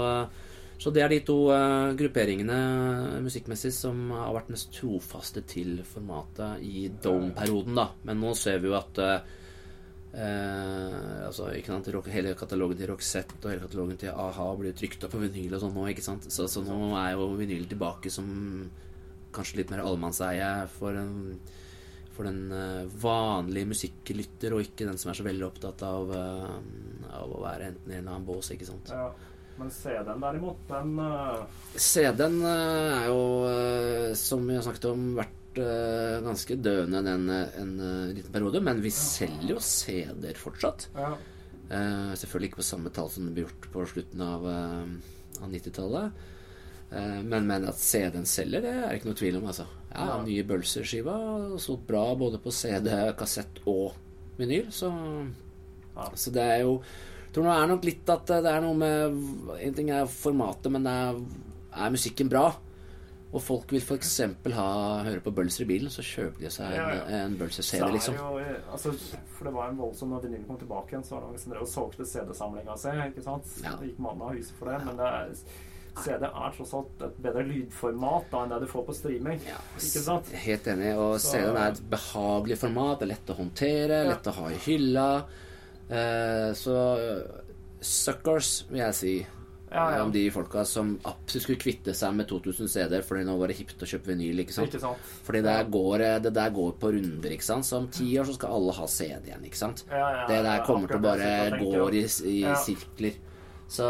så 0.81 0.93
det 0.93 1.05
er 1.05 1.13
de 1.13 1.21
to 1.25 1.39
eh, 1.55 1.93
grupperingene 1.99 2.61
musikkmessig 3.25 3.73
som 3.75 4.11
har 4.13 4.35
vært 4.37 4.53
mest 4.53 4.73
trofaste 4.77 5.43
til 5.49 5.81
formatet 5.89 6.65
i 6.65 6.89
Dome-perioden, 7.03 7.77
da. 7.81 7.91
Men 8.09 8.21
nå 8.21 8.35
ser 8.39 8.61
vi 8.61 8.69
jo 8.69 8.77
at 8.77 9.01
eh, 9.05 9.33
eh, 10.21 11.25
altså, 11.31 11.49
sant, 11.67 11.91
Hele 12.13 12.37
katalogen 12.39 12.81
til 12.81 12.93
Roxette 12.93 13.41
og 13.41 13.51
hele 13.55 13.65
katalogen 13.65 14.01
til 14.05 14.13
a-ha 14.13 14.51
blir 14.61 14.77
trykt 14.77 15.09
opp 15.09 15.17
på 15.17 15.25
vinyl 15.25 15.57
og 15.57 15.65
sånn 15.65 15.75
nå, 15.77 15.89
ikke 15.95 16.05
sant. 16.05 16.29
Så, 16.29 16.49
så 16.51 16.65
nå 16.67 16.93
er 17.01 17.17
jo 17.17 17.33
vinyl 17.41 17.65
tilbake 17.71 18.13
som 18.13 18.29
kanskje 19.33 19.63
litt 19.63 19.73
mer 19.73 19.85
allemannseie 19.87 20.53
for 20.77 20.97
en 20.99 21.39
for 22.21 22.29
den 22.29 22.53
eh, 22.53 22.93
vanlige 23.01 23.71
musikklytter, 23.71 24.53
og 24.53 24.65
ikke 24.67 24.85
den 24.89 25.01
som 25.01 25.11
er 25.13 25.19
så 25.19 25.25
veldig 25.25 25.47
opptatt 25.47 25.85
av, 25.89 26.13
eh, 26.13 27.11
av 27.17 27.33
å 27.33 27.43
være 27.43 27.71
enten 27.71 27.93
i 27.93 27.97
en 27.97 28.03
eller 28.03 28.17
annen 28.19 28.29
bås, 28.29 28.53
ikke 28.55 28.69
sant. 28.69 28.93
ja. 28.95 29.11
Men 29.61 29.69
CD-en 29.77 30.23
derimot, 30.23 30.61
den 30.71 30.95
eh, 31.05 31.41
CD-en 31.77 32.39
er 32.49 33.09
jo, 33.11 33.25
som 34.17 34.47
vi 34.49 34.57
har 34.57 34.65
snakket 34.65 34.89
om, 34.93 35.11
vært 35.19 35.37
ganske 35.51 36.55
døende 36.63 37.01
en, 37.11 37.25
en 37.35 37.73
liten 38.15 38.33
periode, 38.33 38.61
men 38.65 38.81
vi 38.85 38.93
selger 38.95 39.57
jo 39.57 39.61
CD-er 39.65 40.39
fortsatt. 40.39 40.91
ja. 40.97 41.13
Selvfølgelig 41.71 42.49
ikke 42.51 42.59
på 42.59 42.67
samme 42.67 42.91
tall 42.95 43.11
som 43.13 43.27
det 43.29 43.35
ble 43.37 43.45
gjort 43.45 43.67
på 43.71 43.83
slutten 43.93 44.23
av, 44.27 44.47
av 44.47 45.53
90-tallet. 45.53 46.23
Eh, 46.91 47.23
men, 47.23 47.47
men 47.47 47.69
at 47.71 47.79
CD-en 47.79 48.27
selger, 48.27 48.65
det 48.65 48.73
er 48.75 48.97
ikke 48.97 49.11
noe 49.11 49.19
tvil 49.21 49.39
om. 49.39 49.47
Altså. 49.53 49.67
Ja, 49.91 50.07
Ja. 50.07 50.23
Nye 50.23 50.45
Bølser-skiva 50.47 51.15
solgt 51.59 51.87
bra 51.89 52.15
både 52.15 52.39
på 52.43 52.53
CD, 52.55 52.91
kassett 53.19 53.59
og 53.67 53.93
vinyl. 54.39 54.69
Så, 54.71 54.91
Ja. 55.97 56.11
så 56.15 56.31
det 56.33 56.43
er 56.43 56.61
jo 56.63 56.81
Jeg 57.31 57.35
tror 57.35 57.45
det 57.45 57.57
er 57.63 57.67
nok 57.69 57.85
litt 57.85 58.09
at 58.11 58.27
det 58.27 58.47
er 58.51 58.61
noe 58.61 58.75
med 58.75 59.61
En 59.63 59.75
ting 59.75 59.91
er 59.91 60.05
formatet, 60.07 60.71
men 60.73 60.83
det 60.83 60.91
er, 60.91 61.21
er 61.87 61.91
musikken 61.91 62.29
bra? 62.29 62.57
Og 63.33 63.41
folk 63.41 63.71
vil 63.71 63.81
f.eks. 63.81 64.17
høre 64.51 65.21
på 65.23 65.31
Bølser 65.33 65.63
i 65.63 65.67
bilen, 65.69 65.91
så 65.91 66.03
kjøper 66.03 66.41
de 66.41 66.51
seg 66.51 66.67
en, 66.75 66.75
ja. 66.97 67.05
en 67.23 67.37
Bølser-CD, 67.39 67.85
er 67.87 67.93
liksom. 67.95 68.17
Jo, 68.19 68.41
altså, 68.73 68.91
for 69.37 69.45
det 69.47 69.53
var 69.55 69.69
en 69.71 69.79
voldsom 69.79 70.11
Når 70.11 70.25
vinylen 70.25 70.47
kom 70.49 70.59
tilbake 70.59 70.91
igjen, 70.91 71.05
så 71.07 71.15
var 71.15 71.21
det 71.21 71.29
noen 71.31 71.39
som 71.45 71.53
drev 71.53 71.63
og 71.63 71.69
solgte 71.71 72.07
CD-samlinga 72.11 72.75
si. 72.77 72.89
Ikke 73.07 73.23
sant? 73.23 73.53
Ja. 73.63 73.77
Det 73.79 73.93
gikk 73.93 74.01
mann 74.03 74.21
av 74.27 74.35
huset 74.35 74.57
for 74.59 74.67
det. 74.73 74.81
Men 74.85 74.99
det 74.99 75.07
er, 75.07 75.31
CD 75.99 76.23
er 76.29 76.53
tross 76.57 76.73
alt 76.75 77.03
et 77.03 77.17
bedre 77.23 77.43
lydformat 77.49 78.31
da 78.31 78.45
enn 78.45 78.53
det 78.55 78.61
du 78.63 78.67
får 78.71 78.85
på 78.87 78.95
streaming. 78.95 79.41
Ja, 79.49 79.59
Ikke 79.77 80.03
sant? 80.05 80.31
Helt 80.45 80.67
enig. 80.67 80.95
Og 80.97 81.19
CD-en 81.21 81.57
er 81.57 81.73
et 81.75 81.83
behagelig 81.91 82.59
format. 82.63 82.99
Det 83.01 83.09
er 83.09 83.13
lett 83.17 83.35
å 83.35 83.39
håndtere, 83.41 84.05
Ja. 84.05 84.11
lett 84.15 84.31
å 84.31 84.37
ha 84.39 84.49
i 84.51 84.61
hylla. 84.67 85.09
Eh, 85.91 86.53
så 86.55 86.79
eh, 86.99 87.45
suckers, 87.81 88.65
vil 88.71 88.79
jeg 88.85 88.95
si. 88.95 89.15
Ja, 89.71 89.85
ja. 89.95 90.03
Om 90.03 90.11
de 90.11 90.25
folka 90.35 90.65
som 90.67 90.97
absolutt 91.07 91.45
skulle 91.45 91.61
kvitte 91.63 91.93
seg 91.95 92.15
med 92.19 92.27
2000 92.27 92.67
CD-er 92.73 93.05
fordi 93.07 93.23
nå 93.29 93.37
var 93.39 93.53
det 93.53 93.57
hipt 93.61 93.79
å 93.79 93.87
kjøpe 93.87 94.11
vinyl. 94.11 94.41
ikke 94.43 94.53
sant? 94.57 94.67
Ikke 94.73 94.81
sant? 94.83 94.99
Fordi 95.23 95.43
det, 95.47 95.55
går, 95.71 96.01
eh, 96.03 96.19
det 96.25 96.33
der 96.35 96.51
går 96.51 96.73
på 96.83 96.91
runder. 96.97 97.31
ikke 97.31 97.47
sant? 97.47 97.65
Så 97.69 97.77
om 97.79 97.87
ti 97.89 98.09
år 98.19 98.27
så 98.27 98.35
skal 98.35 98.57
alle 98.57 98.73
ha 98.73 98.87
CD 98.91 99.31
igjen. 99.31 99.45
ikke 99.47 99.61
sant? 99.61 99.85
Ja, 99.89 100.09
ja, 100.11 100.27
det 100.27 100.41
der 100.49 100.65
kommer 100.67 100.89
til 100.91 100.99
å 100.99 101.05
bare 101.05 101.61
gå 101.61 101.87
i, 101.95 102.03
i 102.03 102.55
sirkler. 102.65 103.15
Så 103.71 103.87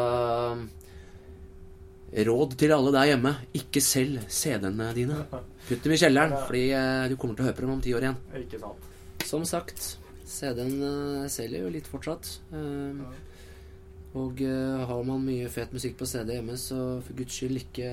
Råd 2.11 2.57
til 2.59 2.73
alle 2.75 2.91
der 2.97 3.13
hjemme. 3.13 3.37
Ikke 3.55 3.83
selg 3.85 4.25
CD-ene 4.27 4.91
dine. 4.97 5.23
Putt 5.69 5.85
dem 5.85 5.95
i 5.95 5.99
kjelleren, 6.01 6.35
fordi 6.49 6.65
eh, 6.75 7.09
du 7.11 7.15
kommer 7.17 7.39
til 7.39 7.45
å 7.45 7.51
høre 7.51 7.59
på 7.59 7.67
dem 7.67 7.75
om 7.77 7.83
ti 7.85 7.95
år 7.95 8.09
igjen. 8.09 8.23
Ikke 8.41 8.63
sant. 8.63 8.89
Som 9.31 9.45
sagt, 9.47 9.93
CD-en 10.31 10.83
eh, 10.83 11.29
selger 11.31 11.65
jo 11.65 11.73
litt 11.75 11.89
fortsatt. 11.91 12.31
Eh, 12.55 13.03
og 14.19 14.43
eh, 14.43 14.83
har 14.91 15.03
man 15.07 15.23
mye 15.27 15.51
fet 15.53 15.75
musikk 15.75 15.99
på 16.01 16.09
CD 16.09 16.37
hjemme, 16.37 16.57
så 16.59 16.99
for 17.05 17.19
guds 17.19 17.37
skyld 17.37 17.61
ikke 17.61 17.91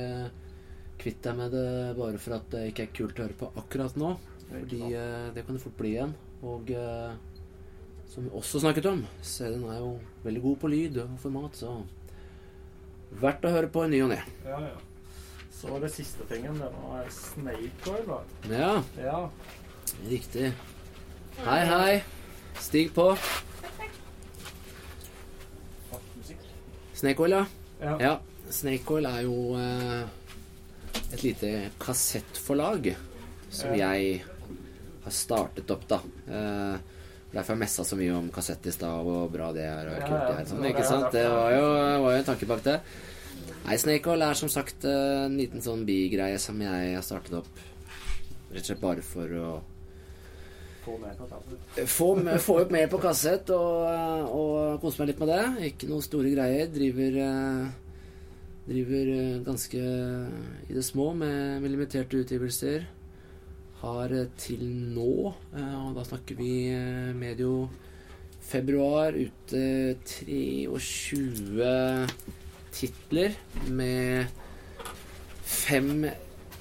kvitt 0.98 1.22
deg 1.26 1.38
med 1.38 1.54
det 1.54 1.68
bare 1.98 2.22
for 2.22 2.40
at 2.40 2.50
det 2.54 2.72
ikke 2.72 2.88
er 2.88 2.96
kult 3.00 3.20
å 3.20 3.28
høre 3.28 3.38
på 3.38 3.52
akkurat 3.62 4.00
nå. 4.02 4.16
Fordi 4.48 4.80
det 5.36 5.44
kan 5.44 5.58
det 5.58 5.62
fort 5.62 5.76
bli 5.78 5.92
igjen. 5.92 6.14
Og 6.48 6.70
som 8.08 8.24
vi 8.24 8.32
også 8.40 8.62
snakket 8.64 8.88
om, 8.90 9.02
CD-en 9.20 9.68
er 9.68 9.82
jo 9.84 9.92
veldig 10.24 10.44
god 10.46 10.62
på 10.62 10.72
lyd 10.72 11.02
og 11.04 11.18
format, 11.22 11.60
så 11.60 11.74
verdt 13.12 13.46
å 13.48 13.52
høre 13.54 13.68
på 13.72 13.86
i 13.86 13.90
ny 13.90 14.02
og 14.06 14.10
ne. 14.14 14.20
Ja, 14.46 14.60
ja. 14.62 14.76
Så 15.58 15.80
det 15.82 15.90
siste 15.90 16.26
tingen, 16.30 16.60
det 16.62 16.68
var 16.84 17.08
Snake 17.10 17.90
Oil, 17.90 18.06
da. 18.06 18.20
Ja, 18.52 18.84
Ja. 19.02 19.30
riktig. 20.10 20.52
Hei, 21.46 21.60
hei. 21.66 22.04
Stig 22.60 22.94
på. 22.94 23.16
Snake 26.94 27.22
Oil, 27.22 27.32
ja. 27.32 27.46
Ja. 27.82 27.98
Ja, 28.02 28.14
Snake 28.50 28.94
Oil 28.94 29.06
er 29.06 29.22
jo 29.26 29.56
eh, 29.58 30.08
et 31.14 31.24
lite 31.24 31.52
kassettforlag 31.82 32.90
som 33.54 33.74
jeg 33.78 34.24
har 35.04 35.14
startet 35.14 35.70
opp, 35.72 35.86
da. 35.90 36.00
Eh, 36.28 36.97
derfor 37.32 37.54
har 37.54 37.56
jeg 37.56 37.64
messa 37.66 37.86
så 37.86 37.98
mye 38.00 38.16
om 38.16 38.32
kassett 38.34 38.68
i 38.70 38.74
stad, 38.74 39.02
og 39.02 39.08
hvor 39.08 39.32
bra 39.34 39.52
det 39.56 39.66
er. 39.68 39.92
Og 39.94 40.04
kult 40.08 40.26
det 40.26 40.36
er 40.42 40.50
sånn, 40.52 40.68
ikke 40.72 40.88
sant? 40.88 41.08
Det 41.14 41.24
var 41.32 41.56
jo, 41.56 41.70
var 42.04 42.16
jo 42.16 42.20
en 42.24 42.30
tanke 42.32 42.50
bak 42.50 42.66
det. 42.66 42.78
Nei, 43.68 43.80
Snake 43.82 44.12
Oil 44.14 44.24
er 44.24 44.38
som 44.40 44.52
sagt 44.52 44.86
eh, 44.88 45.26
en 45.26 45.36
liten 45.40 45.64
sånn 45.64 45.84
bigreie 45.88 46.38
som 46.40 46.60
jeg 46.64 46.94
har 46.96 47.04
startet 47.04 47.36
opp 47.42 47.66
rett 48.48 48.62
og 48.62 48.70
slett 48.70 48.84
bare 48.84 49.04
for 49.06 49.40
å 49.42 49.50
Få 50.88 50.94
med 51.02 51.18
på 51.20 51.26
få, 51.92 52.06
få 52.40 52.54
opp 52.62 52.70
mer 52.72 52.86
på 52.88 53.00
kassett 53.04 53.50
og, 53.52 54.30
og 54.32 54.78
kose 54.80 55.02
meg 55.02 55.10
litt 55.10 55.20
med 55.20 55.32
det. 55.34 55.42
Ikke 55.68 55.90
noen 55.90 56.06
store 56.06 56.32
greier. 56.32 56.70
Driver 56.72 57.18
eh, 57.26 57.66
Driver 58.70 59.12
eh, 59.12 59.42
ganske 59.44 59.82
i 59.84 60.78
det 60.78 60.86
små 60.88 61.10
med, 61.20 61.60
med 61.60 61.74
limiterte 61.74 62.22
utgivelser. 62.24 62.88
Har 63.82 64.14
eh, 64.14 64.30
til 64.42 64.64
nå, 64.96 65.34
eh, 65.54 65.76
og 65.86 65.98
da 65.98 66.06
snakker 66.08 66.38
vi 66.40 66.52
eh, 66.74 67.14
medio 67.18 67.68
februar, 68.48 69.14
ute 69.14 69.98
23 70.08 71.68
titler 72.74 73.36
med 73.70 74.26
fem 75.46 76.08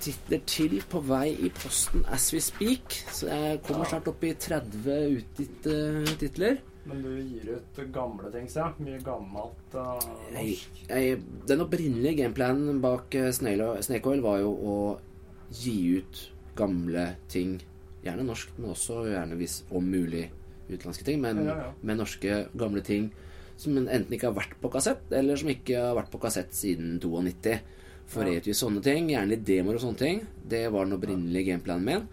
titler 0.02 0.44
til 0.48 0.76
på 0.90 1.00
vei 1.08 1.30
i 1.46 1.50
posten 1.56 2.04
as 2.12 2.28
we 2.34 2.42
speak. 2.42 3.00
Så 3.14 3.30
jeg 3.30 3.62
kommer 3.64 3.88
snart 3.88 4.12
opp 4.12 4.24
i 4.26 4.34
30 4.36 5.16
utgitte 5.16 5.78
titler. 6.20 6.60
Men 6.86 7.02
du 7.02 7.10
gir 7.16 7.56
ut 7.56 7.80
gamle 7.94 8.28
ting, 8.34 8.46
ser 8.50 8.68
jeg. 8.68 8.86
Mye 8.86 9.00
gammelt 9.02 9.74
uh, 9.74 9.96
norsk. 10.36 10.84
jeg, 10.86 11.18
den 11.48 11.64
opprinnelige 11.64 12.20
gameplanen 12.20 12.78
bak 12.84 13.16
Snake 13.34 14.12
Oil 14.12 14.22
var 14.22 14.42
jo 14.44 14.52
å 14.54 14.76
gi 15.50 15.78
ut 15.98 16.26
gamle 16.56 17.06
ting. 17.32 17.58
Gjerne 18.04 18.24
norsk, 18.26 18.50
men 18.58 18.70
også 18.74 19.02
gjerne 19.10 19.36
hvis 19.38 19.60
om 19.74 19.86
mulig 19.90 20.26
utenlandske 20.70 21.04
ting. 21.06 21.20
Men 21.22 21.44
Ja, 21.44 21.56
ja. 21.56 21.70
med 21.82 21.98
norske, 22.00 22.46
gamle 22.56 22.82
ting 22.86 23.10
som 23.56 23.76
enten 23.78 24.12
ikke 24.12 24.28
har 24.28 24.36
vært 24.36 24.56
på 24.60 24.68
kassett, 24.70 25.06
eller 25.16 25.36
som 25.40 25.48
ikke 25.48 25.78
har 25.80 25.94
vært 25.96 26.10
på 26.12 26.20
kassett 26.20 26.52
siden 26.52 26.98
92. 27.00 27.58
For 28.06 28.24
Ja. 28.28 28.38
utgi 28.38 28.52
sånne 28.54 28.82
ting, 28.84 29.08
gjerne 29.10 29.38
demoer 29.42 29.74
og 29.74 29.80
sånne 29.80 29.98
ting. 29.98 30.26
Det 30.46 30.70
var 30.70 30.84
den 30.84 30.94
opprinnelige 30.98 31.46
gameplanen 31.52 31.84
min. 31.84 32.08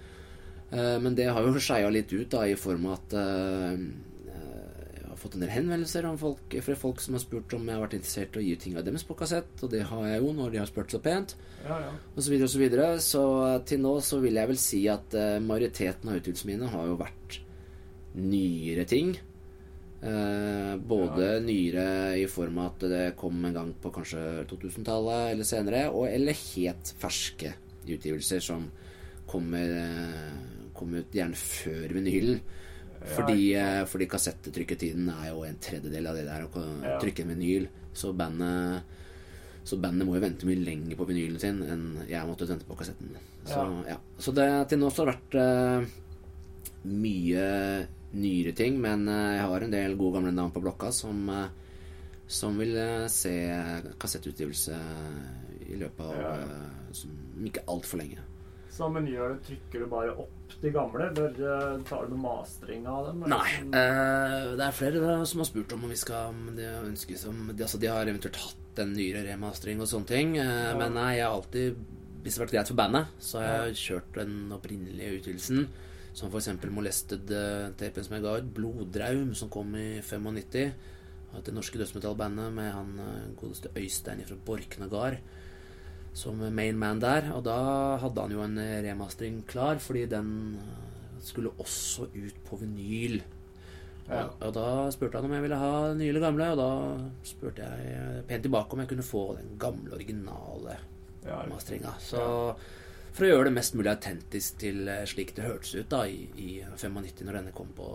Eh, 0.72 0.98
men 1.00 1.14
det 1.16 1.28
har 1.30 1.44
jo 1.44 1.54
skeia 1.60 1.90
litt 1.92 2.12
ut 2.14 2.30
da 2.30 2.46
i 2.48 2.56
form 2.56 2.86
av 2.88 2.94
at 3.00 3.14
eh, 3.14 3.78
fått 5.24 5.38
en 5.38 5.44
del 5.46 5.54
henvendelser 5.54 6.06
om 6.10 6.18
folk, 6.20 6.56
fra 6.66 6.76
folk 6.78 7.02
som 7.02 7.16
har 7.18 7.24
spurt 7.24 7.56
om 7.56 7.66
jeg 7.68 7.78
har 7.78 7.84
vært 7.86 7.96
interessert 7.98 8.38
i 8.38 8.42
å 8.42 8.46
gi 8.46 8.56
tinga 8.60 8.84
deres 8.86 9.06
på 9.08 9.16
kassett, 9.18 9.52
og 9.64 9.72
det 9.72 9.84
har 9.90 10.06
jeg 10.10 10.22
jo 10.22 10.32
når 10.36 10.54
de 10.54 10.62
har 10.62 10.70
spurt 10.70 10.94
så 10.94 11.00
pent, 11.04 11.36
Ja, 11.64 11.80
ja. 11.86 11.92
og 12.12 12.20
så 12.20 12.34
videre 12.34 12.50
og 12.50 12.54
så 12.54 12.62
videre. 12.62 12.88
Så 13.04 13.24
til 13.70 13.84
nå 13.84 13.94
så 14.04 14.20
vil 14.24 14.40
jeg 14.40 14.52
vel 14.52 14.60
si 14.62 14.82
at 14.92 15.16
uh, 15.16 15.40
majoriteten 15.44 16.12
av 16.12 16.20
utgivelsene 16.20 16.54
mine 16.54 16.72
har 16.74 16.90
jo 16.90 16.98
vært 17.00 17.38
nyere 18.20 18.88
ting. 18.90 19.14
Uh, 20.04 20.76
både 20.84 21.38
nyere 21.46 21.86
i 22.20 22.26
form 22.28 22.60
av 22.60 22.74
at 22.74 22.88
det 22.92 23.04
kom 23.20 23.38
en 23.48 23.56
gang 23.56 23.70
på 23.80 23.94
kanskje 23.96 24.44
2000-tallet 24.52 25.30
eller 25.32 25.48
senere, 25.48 25.86
og 25.96 26.10
eller 26.12 26.36
helt 26.36 26.92
ferske 27.00 27.54
utgivelser 27.88 28.44
som 28.44 28.68
kommer, 29.30 29.72
uh, 29.80 30.68
kommer 30.76 31.06
ut 31.06 31.16
gjerne 31.16 31.40
før 31.40 31.96
vinylen. 31.96 32.44
Fordi, 33.06 33.54
eh, 33.60 33.84
fordi 33.86 34.08
kassettetrykketiden 34.08 35.10
er 35.12 35.30
jo 35.32 35.44
en 35.44 35.58
tredjedel 35.60 36.08
av 36.08 36.16
det 36.16 36.26
der 36.26 36.46
å 36.48 36.66
Ja. 36.84 37.00
trykke 37.00 37.22
en 37.26 37.34
vinyl. 37.36 37.68
Så 37.94 38.14
bandet 38.16 38.84
så 39.64 39.78
bandet 39.80 40.06
må 40.06 40.16
jo 40.16 40.22
vente 40.22 40.44
mye 40.46 40.60
lenger 40.60 40.96
på 41.00 41.06
vinylen 41.08 41.40
sin 41.40 41.62
enn 41.64 41.84
jeg 42.10 42.28
måtte 42.28 42.48
vente 42.48 42.66
på 42.68 42.76
kassetten. 42.76 43.16
Så, 43.46 43.86
ja. 43.88 43.96
så 44.20 44.34
det, 44.36 44.68
til 44.70 44.80
nå 44.80 44.90
så 44.92 45.06
har 45.06 45.12
det 45.12 45.14
vært 45.16 45.36
uh, 45.40 45.86
mye 46.84 47.88
nyere 48.14 48.54
ting, 48.56 48.80
men 48.82 49.08
uh, 49.08 49.32
jeg 49.38 49.46
har 49.48 49.62
en 49.64 49.72
del 49.72 49.96
gode 49.96 50.18
gamle 50.18 50.34
navn 50.36 50.52
på 50.52 50.62
blokka 50.64 50.92
som, 50.92 51.30
uh, 51.30 51.48
som 52.28 52.58
vil 52.58 52.76
eh, 52.80 53.08
se 53.12 53.32
kassettutgivelse 54.00 54.76
i 55.70 55.76
løpet 55.80 56.00
av 56.06 56.14
Ja, 56.18 56.36
ja. 56.40 56.46
eh, 56.60 56.94
som, 56.96 57.12
ikke 57.46 57.64
altfor 57.70 58.00
lenge. 58.00 58.24
Så 58.74 58.88
men 58.90 59.06
gjør 59.06 59.36
du, 59.36 59.42
trykker 59.46 59.84
du 59.84 59.90
bare 59.92 60.14
opp 60.24 60.54
de 60.64 60.70
gamle, 60.74 61.06
eller 61.12 61.36
eh, 61.46 61.82
tar 61.86 62.08
du 62.10 62.16
mastring 62.18 62.88
av 62.90 63.06
dem? 63.12 63.20
Nei. 63.30 63.50
sånn? 63.60 63.74
eh, 63.78 64.48
det 64.58 64.66
er 64.66 64.78
flere 64.78 65.02
da, 65.04 65.18
som 65.30 65.44
har 65.44 65.50
spurt 65.50 65.76
om 65.76 65.86
om 65.86 65.94
vi 65.94 65.98
skal 66.02 66.32
om 66.32 66.48
det 66.58 66.70
ønskes 66.80 67.28
om 67.30 67.52
de, 67.52 67.60
altså, 67.62 67.78
de 67.82 67.92
har 67.92 68.10
eventuelt 68.10 68.40
hatt 68.42 68.82
en 68.82 68.96
nyere 68.96 69.22
remastering 69.28 69.84
og 69.84 69.90
sånne 69.92 70.10
ting. 70.10 70.34
eh, 70.42 70.72
Men 70.80 70.98
nei, 70.98 71.12
jeg 71.20 71.28
har 71.28 71.36
alltid 71.38 71.84
Hvis 72.24 72.34
det 72.34 72.40
har 72.40 72.46
vært 72.48 72.56
greit 72.56 72.72
for 72.72 72.80
bandet, 72.80 73.14
så 73.20 73.42
har 73.44 73.68
jeg 73.68 73.80
kjørt 73.84 74.18
den 74.22 74.36
opprinnelige 74.56 75.18
utvidelsen. 75.20 75.66
Som 76.16 76.32
eksempel 76.38 76.72
Molested-tapen 76.72 78.06
som 78.06 78.14
jeg 78.16 78.24
ga 78.24 78.38
ut. 78.40 78.52
Bloddraum, 78.56 79.34
som 79.36 79.50
kom 79.54 79.74
i 79.76 80.00
95. 80.02 80.74
Av 81.34 81.42
det 81.44 81.54
norske 81.54 81.78
dødsmetallbandet 81.82 82.54
med 82.54 82.72
han 82.72 82.94
eh, 83.02 83.30
godeste 83.38 83.70
Øystein 83.76 84.24
fra 84.26 84.38
Borknagar 84.46 85.20
som 86.14 86.42
main 86.54 86.78
man 86.80 87.02
der. 87.02 87.32
Og 87.36 87.44
da 87.48 87.58
hadde 88.02 88.26
han 88.26 88.36
jo 88.36 88.44
en 88.46 88.60
remastering 88.86 89.42
klar, 89.50 89.82
fordi 89.82 90.06
den 90.12 90.34
eh, 90.62 91.24
skulle 91.24 91.54
også 91.58 92.10
ut 92.14 92.44
på 92.48 92.60
vinyl. 92.62 93.22
Ja. 94.10 94.26
Og, 94.26 94.32
og 94.50 94.54
da 94.58 94.68
spurte 94.92 95.18
han 95.18 95.30
om 95.30 95.34
jeg 95.38 95.46
ville 95.46 95.58
ha 95.62 95.74
den 95.90 96.02
nye 96.04 96.12
eller 96.12 96.26
gamle, 96.26 96.50
og 96.54 96.60
da 96.60 97.28
spurte 97.28 97.64
jeg 97.64 98.24
pent 98.28 98.44
tilbake 98.44 98.76
om 98.76 98.84
jeg 98.84 98.92
kunne 98.92 99.06
få 99.08 99.26
den 99.40 99.54
gamle, 99.62 99.94
originale 99.96 100.78
Ja, 101.24 101.38
ja. 101.38 101.44
masteringa. 101.48 101.94
Så 102.04 102.24
for 103.14 103.26
å 103.26 103.30
gjøre 103.30 103.48
det 103.48 103.56
mest 103.56 103.76
mulig 103.78 103.92
autentisk 103.94 104.58
til 104.64 104.88
eh, 104.90 105.06
slik 105.10 105.36
det 105.38 105.46
hørtes 105.46 105.76
ut 105.78 105.90
da 105.92 106.04
i, 106.10 106.26
i 106.36 106.50
95, 106.66 107.24
når 107.24 107.40
denne 107.40 107.54
kom 107.56 107.70
på, 107.78 107.88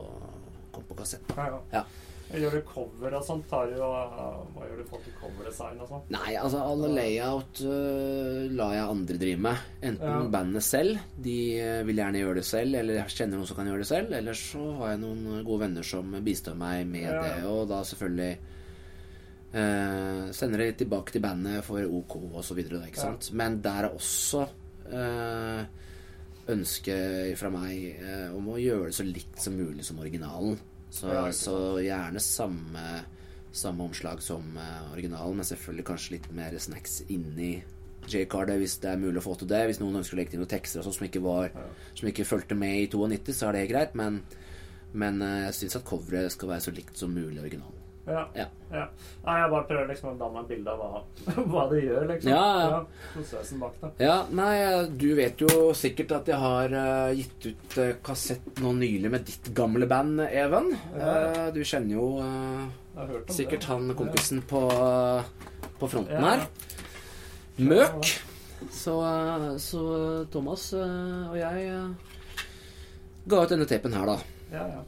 kom 0.72 0.86
på 0.88 0.96
kassett. 0.98 1.34
Ja, 1.36 1.58
ja. 1.74 1.84
Gjør 2.28 2.52
du 2.58 2.60
cover 2.68 3.14
og 3.16 3.22
sånt? 3.24 3.46
Tar 3.48 3.70
du, 3.70 3.78
uh, 3.80 4.42
hva 4.52 4.66
gjør 4.68 4.76
du 4.76 4.82
i 4.82 4.88
forhold 4.90 5.04
til 5.06 5.14
coverdesign 5.16 5.78
og 5.80 5.88
sånn? 5.88 6.02
Nei, 6.12 6.34
altså 6.36 6.58
alle 6.60 6.90
layout 6.92 7.62
uh, 7.64 8.42
lar 8.52 8.74
jeg 8.76 8.84
andre 8.92 9.16
drive 9.22 9.40
med. 9.46 9.62
Enten 9.80 10.10
Ja. 10.12 10.18
bandene 10.34 10.60
selv, 10.60 10.98
de 11.24 11.36
øh, 11.62 11.86
vil 11.88 11.96
gjerne 12.02 12.20
gjøre 12.20 12.34
det 12.42 12.44
selv, 12.44 12.74
eller 12.82 12.98
jeg 13.00 13.14
kjenner 13.16 13.40
noen 13.40 13.48
som 13.48 13.56
kan 13.56 13.70
gjøre 13.72 13.80
det 13.86 13.88
selv. 13.94 14.12
Eller 14.20 14.36
så 14.36 14.66
har 14.82 14.92
jeg 14.92 15.00
noen 15.06 15.42
gode 15.48 15.60
venner 15.64 15.88
som 15.88 16.12
bistår 16.28 16.54
meg 16.60 16.84
med 16.86 17.06
Ja. 17.08 17.22
det, 17.22 17.34
og 17.48 17.64
da 17.72 17.80
selvfølgelig 17.88 18.38
uh, 19.56 20.30
sender 20.36 20.58
det 20.66 20.70
tilbake 20.84 21.12
til 21.16 21.24
bandet 21.24 21.64
for 21.64 21.80
OK 21.80 22.16
og 22.34 22.44
så 22.44 22.54
videre, 22.58 22.84
ikke 22.90 23.00
Ja. 23.00 23.08
sant. 23.08 23.32
Men 23.32 23.60
der 23.64 23.84
er 23.88 23.94
også 23.96 24.44
uh, 24.92 25.64
ønsket 26.48 27.36
fra 27.40 27.48
meg 27.52 28.00
om 28.36 28.46
å 28.52 28.60
gjøre 28.60 28.86
det 28.92 28.94
så 29.00 29.04
likt 29.04 29.40
som 29.40 29.56
mulig 29.56 29.84
som 29.84 29.98
originalen. 30.00 30.58
Så, 30.90 31.12
Ja, 31.12 31.28
så 31.36 31.56
gjerne 31.84 32.20
samme 32.22 32.88
samme 33.52 33.84
omslag 33.84 34.22
som 34.22 34.56
eh, 34.56 34.92
originalen, 34.92 35.36
men 35.36 35.46
selvfølgelig 35.46 35.86
kanskje 35.88 36.14
litt 36.16 36.30
mer 36.36 36.56
snacks 36.60 37.02
inni 37.08 37.58
J-cardet 38.08 38.56
hvis 38.60 38.78
det 38.82 38.92
er 38.92 39.00
mulig 39.00 39.20
å 39.20 39.24
få 39.24 39.34
til 39.36 39.50
det. 39.50 39.64
Hvis 39.68 39.80
noen 39.82 40.00
ønsker 40.00 40.16
å 40.16 40.20
legge 40.20 40.32
til 40.34 40.42
noen 40.42 40.52
tekster 40.52 40.84
sånt 40.84 40.96
som 40.96 41.08
ikke 41.08 41.24
var 41.24 41.50
Som 41.98 42.08
ikke 42.08 42.24
fulgte 42.28 42.56
med 42.56 42.84
i 42.84 42.86
92, 42.88 43.34
så 43.36 43.48
er 43.48 43.58
det 43.58 43.66
greit, 43.72 43.96
men, 43.98 44.22
men 44.92 45.20
eh, 45.24 45.42
jeg 45.48 45.58
syns 45.62 45.80
at 45.80 45.88
coveret 45.88 46.32
skal 46.32 46.54
være 46.54 46.68
så 46.68 46.74
likt 46.76 47.00
som 47.00 47.12
mulig 47.12 47.42
originalen. 47.42 47.77
Ja. 48.08 48.22
Ja. 48.34 48.46
ja. 48.72 48.84
Nei, 49.24 49.34
jeg 49.42 49.50
bare 49.52 49.66
prøver 49.68 49.90
liksom 49.90 50.10
å 50.10 50.14
danne 50.20 50.34
meg 50.34 50.46
et 50.46 50.52
bilde 50.54 50.74
av 50.74 50.80
hva, 50.80 51.02
hva 51.52 51.64
det 51.72 51.82
gjør, 51.84 52.06
liksom. 52.12 52.30
Ja. 52.32 52.80
Prosessen 53.12 53.62
bak 53.62 53.76
det. 53.82 53.90
Ja, 54.02 54.16
nei, 54.40 54.54
du 55.00 55.08
vet 55.18 55.44
jo 55.44 55.68
sikkert 55.76 56.14
at 56.18 56.30
jeg 56.32 56.40
har 56.42 56.74
uh, 56.74 57.12
gitt 57.16 57.48
ut 57.50 57.78
uh, 57.82 57.92
kassett 58.04 58.62
nå 58.64 58.72
nylig 58.80 59.12
med 59.12 59.28
ditt 59.28 59.52
gamle 59.56 59.88
band, 59.90 60.24
Even. 60.28 60.72
Uh, 60.96 61.48
du 61.54 61.62
kjenner 61.62 61.98
jo 61.98 62.08
sikkert 63.30 63.62
det. 63.62 63.68
han 63.70 63.94
kompisen 63.98 64.42
på, 64.48 64.64
på 65.78 65.92
fronten 65.92 66.24
her. 66.30 66.48
Møk. 67.58 68.14
Så, 68.74 68.94
så 69.62 69.82
Thomas 70.34 70.72
og 70.74 71.36
jeg 71.38 71.68
ga 73.28 73.42
ut 73.44 73.52
denne 73.52 73.66
tapen 73.70 73.94
her, 73.94 74.08
da. 74.08 74.16
Ja, 74.50 74.64
ja. 74.72 74.86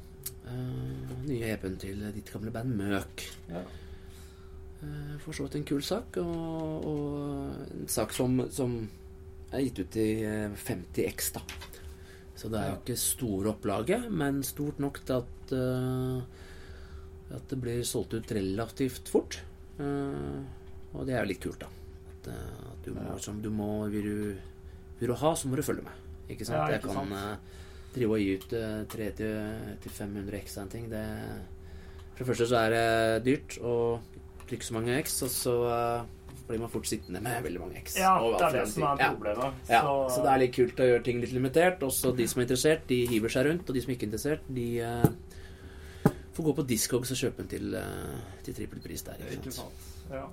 Eh, 0.51 1.15
nye 1.29 1.53
EP-en 1.55 1.77
til 1.81 2.01
ditt 2.17 2.31
gamle 2.33 2.51
band 2.55 2.75
Møk. 2.79 3.27
ja. 3.53 3.63
Uh, 4.81 5.17
For 5.21 5.37
så 5.37 5.45
vidt 5.45 5.59
en 5.59 5.65
kul 5.69 5.83
sak, 5.85 6.17
og, 6.23 6.87
og 6.89 7.73
en 7.77 7.89
sak 7.93 8.15
som, 8.17 8.39
som 8.49 8.79
er 9.53 9.67
gitt 9.67 9.81
ut 9.83 9.99
i 10.01 10.07
eh, 10.25 10.55
50X, 10.57 11.35
da. 11.37 11.43
Så 12.41 12.49
det 12.49 12.63
er 12.63 12.71
jo 12.71 12.79
ikke 12.79 12.97
store 12.97 13.51
opplaget, 13.53 14.07
men 14.09 14.39
stort 14.47 14.79
nok 14.81 15.03
til 15.05 15.19
at 15.19 15.53
uh, 15.53 16.23
At 17.37 17.45
det 17.53 17.59
blir 17.61 17.83
solgt 17.85 18.15
ut 18.17 18.33
relativt 18.33 19.11
fort. 19.13 19.37
Eh, 19.79 20.41
og 20.97 21.05
det 21.07 21.15
er 21.15 21.21
jo 21.23 21.29
litt 21.31 21.45
kult, 21.45 21.61
da. 21.61 21.69
At, 22.15 22.31
eh, 22.33 22.65
at 22.73 22.81
du 22.89 22.95
må, 22.97 23.19
som 23.23 23.37
du 23.45 23.51
må 23.55 23.69
vil, 23.93 24.09
du, 24.09 24.97
vil 24.99 25.13
du 25.13 25.15
ha, 25.21 25.35
så 25.37 25.47
må 25.47 25.61
du 25.61 25.63
følge 25.63 25.85
med. 25.87 26.01
Ikke 26.33 26.49
sant? 26.49 26.57
Ja, 26.57 26.65
Jeg 26.73 26.81
ikke 26.81 26.95
kan 26.97 27.13
sant. 27.13 27.21
eh, 27.21 27.60
drive 27.94 28.16
og 28.16 28.22
gi 28.22 28.37
ut 28.38 28.55
eh, 28.57 28.79
300-500 28.92 30.38
X 30.44 30.57
av 30.59 30.66
en 30.66 30.72
ting. 30.72 30.88
Det, 30.92 31.05
for 32.14 32.22
det 32.22 32.31
første 32.31 32.48
så 32.50 32.62
er 32.64 32.74
det 32.74 32.87
dyrt 33.26 33.59
å 33.64 33.76
trykke 34.50 34.66
så 34.66 34.76
mange 34.76 34.98
X, 35.00 35.20
og 35.26 35.33
så 35.35 35.57
eh, 35.70 36.09
blir 36.50 36.62
man 36.62 36.72
fort 36.72 36.88
sittende 36.90 37.22
med 37.22 37.44
veldig 37.46 37.62
mange 37.62 37.81
X. 37.85 37.96
ja, 38.00 38.12
det 38.20 38.46
er 38.48 38.57
det 38.59 38.66
som 38.72 38.87
er 38.88 39.03
problemet. 39.05 39.59
Ja. 39.70 39.81
Ja, 39.81 39.96
så 40.11 40.22
det 40.24 40.33
er 40.33 40.42
litt 40.42 40.55
kult 40.57 40.83
å 40.83 40.88
gjøre 40.88 41.05
ting 41.07 41.20
litt 41.22 41.35
limitert. 41.35 41.85
Også 41.87 42.14
de 42.16 42.26
som 42.31 42.42
er 42.42 42.48
interessert, 42.48 42.87
de 42.90 43.05
hiver 43.11 43.33
seg 43.33 43.46
rundt. 43.46 43.68
Og 43.68 43.76
de 43.76 43.85
som 43.85 43.94
ikke 43.94 44.07
er 44.07 44.11
interessert, 44.11 44.48
de 44.50 44.68
uh, 44.83 46.09
får 46.35 46.48
gå 46.48 46.57
på 46.59 46.66
Discogs 46.72 47.14
og 47.14 47.20
kjøpe 47.22 47.44
en 47.44 47.53
til, 47.53 47.76
uh, 47.79 48.40
til 48.46 48.59
trippel 48.59 48.83
pris 48.83 49.07
der. 49.07 49.22
Ikke 49.22 49.38
Ikke 49.38 49.55
sant? 49.61 49.87
sant. 49.87 50.11
Ja. 50.11 50.24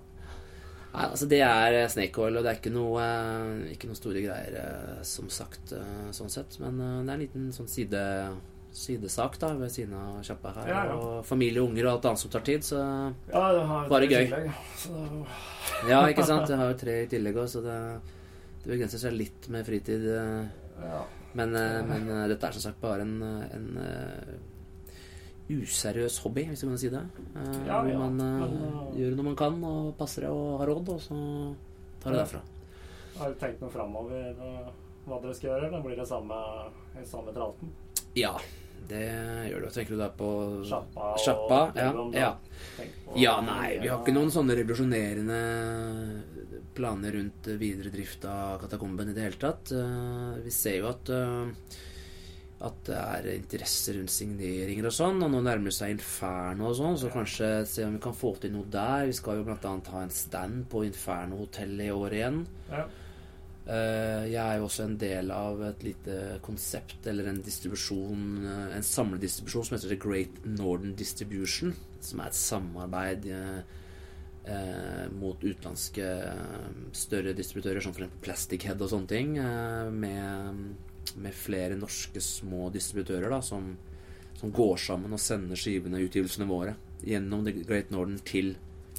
Nei, 0.94 1.06
altså 1.12 1.28
Det 1.30 1.40
er 1.44 1.76
eh, 1.78 1.88
Snake 1.92 2.22
Oil, 2.24 2.38
og 2.40 2.46
det 2.46 2.52
er 2.52 2.60
ikke 2.62 2.74
noe, 2.74 3.02
eh, 3.04 3.74
ikke 3.76 3.90
noe 3.90 4.00
store 4.00 4.24
greier, 4.24 4.56
eh, 4.62 5.02
som 5.08 5.28
sagt, 5.34 5.74
sånn 6.16 6.32
sett. 6.34 6.60
Men 6.64 6.80
det 6.80 7.12
er 7.12 7.18
en 7.18 7.26
liten 7.26 7.50
sånn 7.56 7.70
side, 7.72 8.02
sidesak 8.78 9.38
da 9.42 9.52
ved 9.58 9.74
siden 9.74 9.96
av 9.98 10.20
sjappa 10.26 10.54
her. 10.60 10.72
Ja, 10.72 10.82
ja. 10.92 10.98
Og 10.98 11.26
familie 11.26 11.64
og 11.64 11.72
unger 11.72 11.88
og 11.88 11.94
alt 11.96 12.10
annet 12.12 12.24
som 12.24 12.34
tar 12.34 12.46
tid, 12.48 12.66
så 12.66 12.80
ja, 12.80 13.44
det 13.58 13.64
har 13.72 13.92
Bare 13.92 14.10
gøy. 14.10 14.26
tillegg, 14.26 14.52
Så 14.78 15.06
Ja, 15.92 16.02
ikke 16.10 16.26
sant? 16.26 16.50
Jeg 16.50 16.62
har 16.62 16.74
jo 16.74 16.80
tre 16.82 17.00
i 17.04 17.10
tillegg 17.12 17.40
òg, 17.42 17.50
så 17.52 17.64
det, 17.66 17.78
det 18.64 18.74
begrenser 18.74 19.02
seg 19.02 19.18
litt 19.18 19.50
med 19.54 19.66
fritid. 19.68 20.08
ja. 20.08 21.06
Men, 21.38 21.52
men 21.54 22.08
dette 22.32 22.48
er 22.48 22.56
som 22.56 22.64
sagt 22.64 22.80
bare 22.82 23.04
en, 23.04 23.20
en 23.22 23.66
useriøs 25.50 26.18
hobby, 26.26 26.44
hvis 26.50 26.64
du 26.64 26.68
kan 26.68 26.80
si 26.80 26.90
det. 26.92 27.02
Uh, 27.36 27.68
Ja, 27.68 27.80
ja, 27.88 27.98
man 28.00 28.20
eh, 28.20 28.97
eh, 29.08 29.16
når 29.18 29.24
man 29.32 29.36
kan, 29.40 29.58
og 29.64 29.96
passer 29.98 30.28
det 30.28 30.30
og 30.34 30.60
har 30.62 30.68
råd, 30.72 30.94
og 30.96 31.02
så 31.02 31.18
tar 32.04 32.12
det 32.12 32.20
Ja. 32.20 32.24
derfra. 32.26 32.42
Har 33.18 33.34
du 33.34 33.40
tenkt 33.42 33.62
noe 33.64 33.70
framover 33.74 34.36
hva 35.08 35.22
dere 35.24 35.34
skal 35.34 35.50
gjøre, 35.52 35.68
eller 35.72 35.82
blir 35.82 35.96
det 35.98 36.08
samme, 36.08 36.38
i 37.02 37.06
samme 37.08 37.32
tralten? 37.34 37.70
Ja, 38.14 38.34
det 38.88 39.02
gjør 39.50 39.64
du. 39.66 39.70
Tenker 39.74 39.96
du 39.96 39.98
da 39.98 40.10
på 40.10 40.28
Sjappa 40.68 41.16
Sjappa? 41.18 41.60
Ja, 41.76 41.90
ja. 42.14 42.30
ja, 43.16 43.34
nei, 43.42 43.80
vi 43.82 43.88
har 43.90 44.00
ikke 44.04 44.14
noen 44.16 44.30
sånne 44.32 44.56
revolusjonerende 44.60 45.40
planer 46.78 47.12
rundt 47.18 47.48
videre 47.60 47.90
drift 47.94 48.26
av 48.30 48.60
Katakomben 48.62 49.10
i 49.10 49.16
det 49.18 49.26
hele 49.26 49.42
tatt. 49.42 49.72
Eh, 49.74 50.44
Vi 50.46 50.52
ser 50.54 50.78
jo 50.82 50.90
at 50.92 51.10
eh, 51.10 51.50
at 52.66 52.78
det 52.88 52.98
er 52.98 53.28
interesse 53.36 53.94
rundt 53.94 54.10
signeringer 54.10 54.88
og 54.90 54.96
sånn, 54.96 55.20
og 55.22 55.30
nå 55.30 55.44
nærmer 55.46 55.70
det 55.70 55.76
seg 55.78 55.94
Inferno 55.94 56.72
og 56.72 56.78
sånn, 56.80 56.96
så 56.98 57.12
kanskje 57.14 57.50
se 57.70 57.86
om 57.86 57.98
vi 57.98 58.02
kan 58.02 58.16
få 58.18 58.32
til 58.42 58.56
noe 58.56 58.66
der. 58.74 59.06
Vi 59.12 59.18
skal 59.18 59.42
jo 59.42 59.46
annet 59.54 59.92
ha 59.94 60.02
en 60.02 60.14
stand 60.14 60.64
på 60.72 60.82
Inferno-hotellet 60.88 61.86
i 61.86 61.94
år 61.94 62.18
igjen. 62.18 62.40
Ja. 62.72 62.88
Eh, 63.68 64.26
Jeg 64.32 64.42
er 64.42 64.58
jo 64.58 64.66
også 64.66 64.86
en 64.88 64.98
del 64.98 65.32
av 65.36 65.62
et 65.70 65.84
lite 65.84 66.40
konsept, 66.42 67.06
eller 67.06 67.28
en 67.28 67.42
distribusjon, 67.44 68.46
eh, 68.46 68.76
en 68.78 68.86
samledistribusjon 68.90 69.66
som 69.66 69.78
heter 69.78 69.90
The 69.90 70.00
Great 70.02 70.46
Northern 70.46 70.96
Distribution, 70.96 71.76
som 72.00 72.22
er 72.22 72.32
et 72.32 72.40
samarbeid 72.40 73.28
eh, 73.28 75.08
mot 75.12 75.38
utenlandske 75.44 76.08
større 76.96 77.36
distributører, 77.36 77.84
som 77.84 77.92
f.eks. 77.92 78.18
Plastic 78.24 78.64
Head 78.64 78.82
og 78.82 78.94
sånne 78.94 79.12
ting, 79.12 79.34
med, 79.92 80.62
med 81.16 81.36
flere 81.36 81.78
norske 81.80 82.22
små 82.24 82.70
distributører 82.74 83.32
da, 83.32 83.42
som, 83.46 83.74
som 84.40 84.54
går 84.54 84.78
sammen 84.82 85.16
og 85.16 85.22
sender 85.22 85.60
skivene, 85.60 86.04
utgivelsene 86.06 86.48
våre, 86.50 86.76
gjennom 87.06 87.46
The 87.46 87.56
Great 87.64 87.94
Northern 87.94 88.20
til 88.28 88.56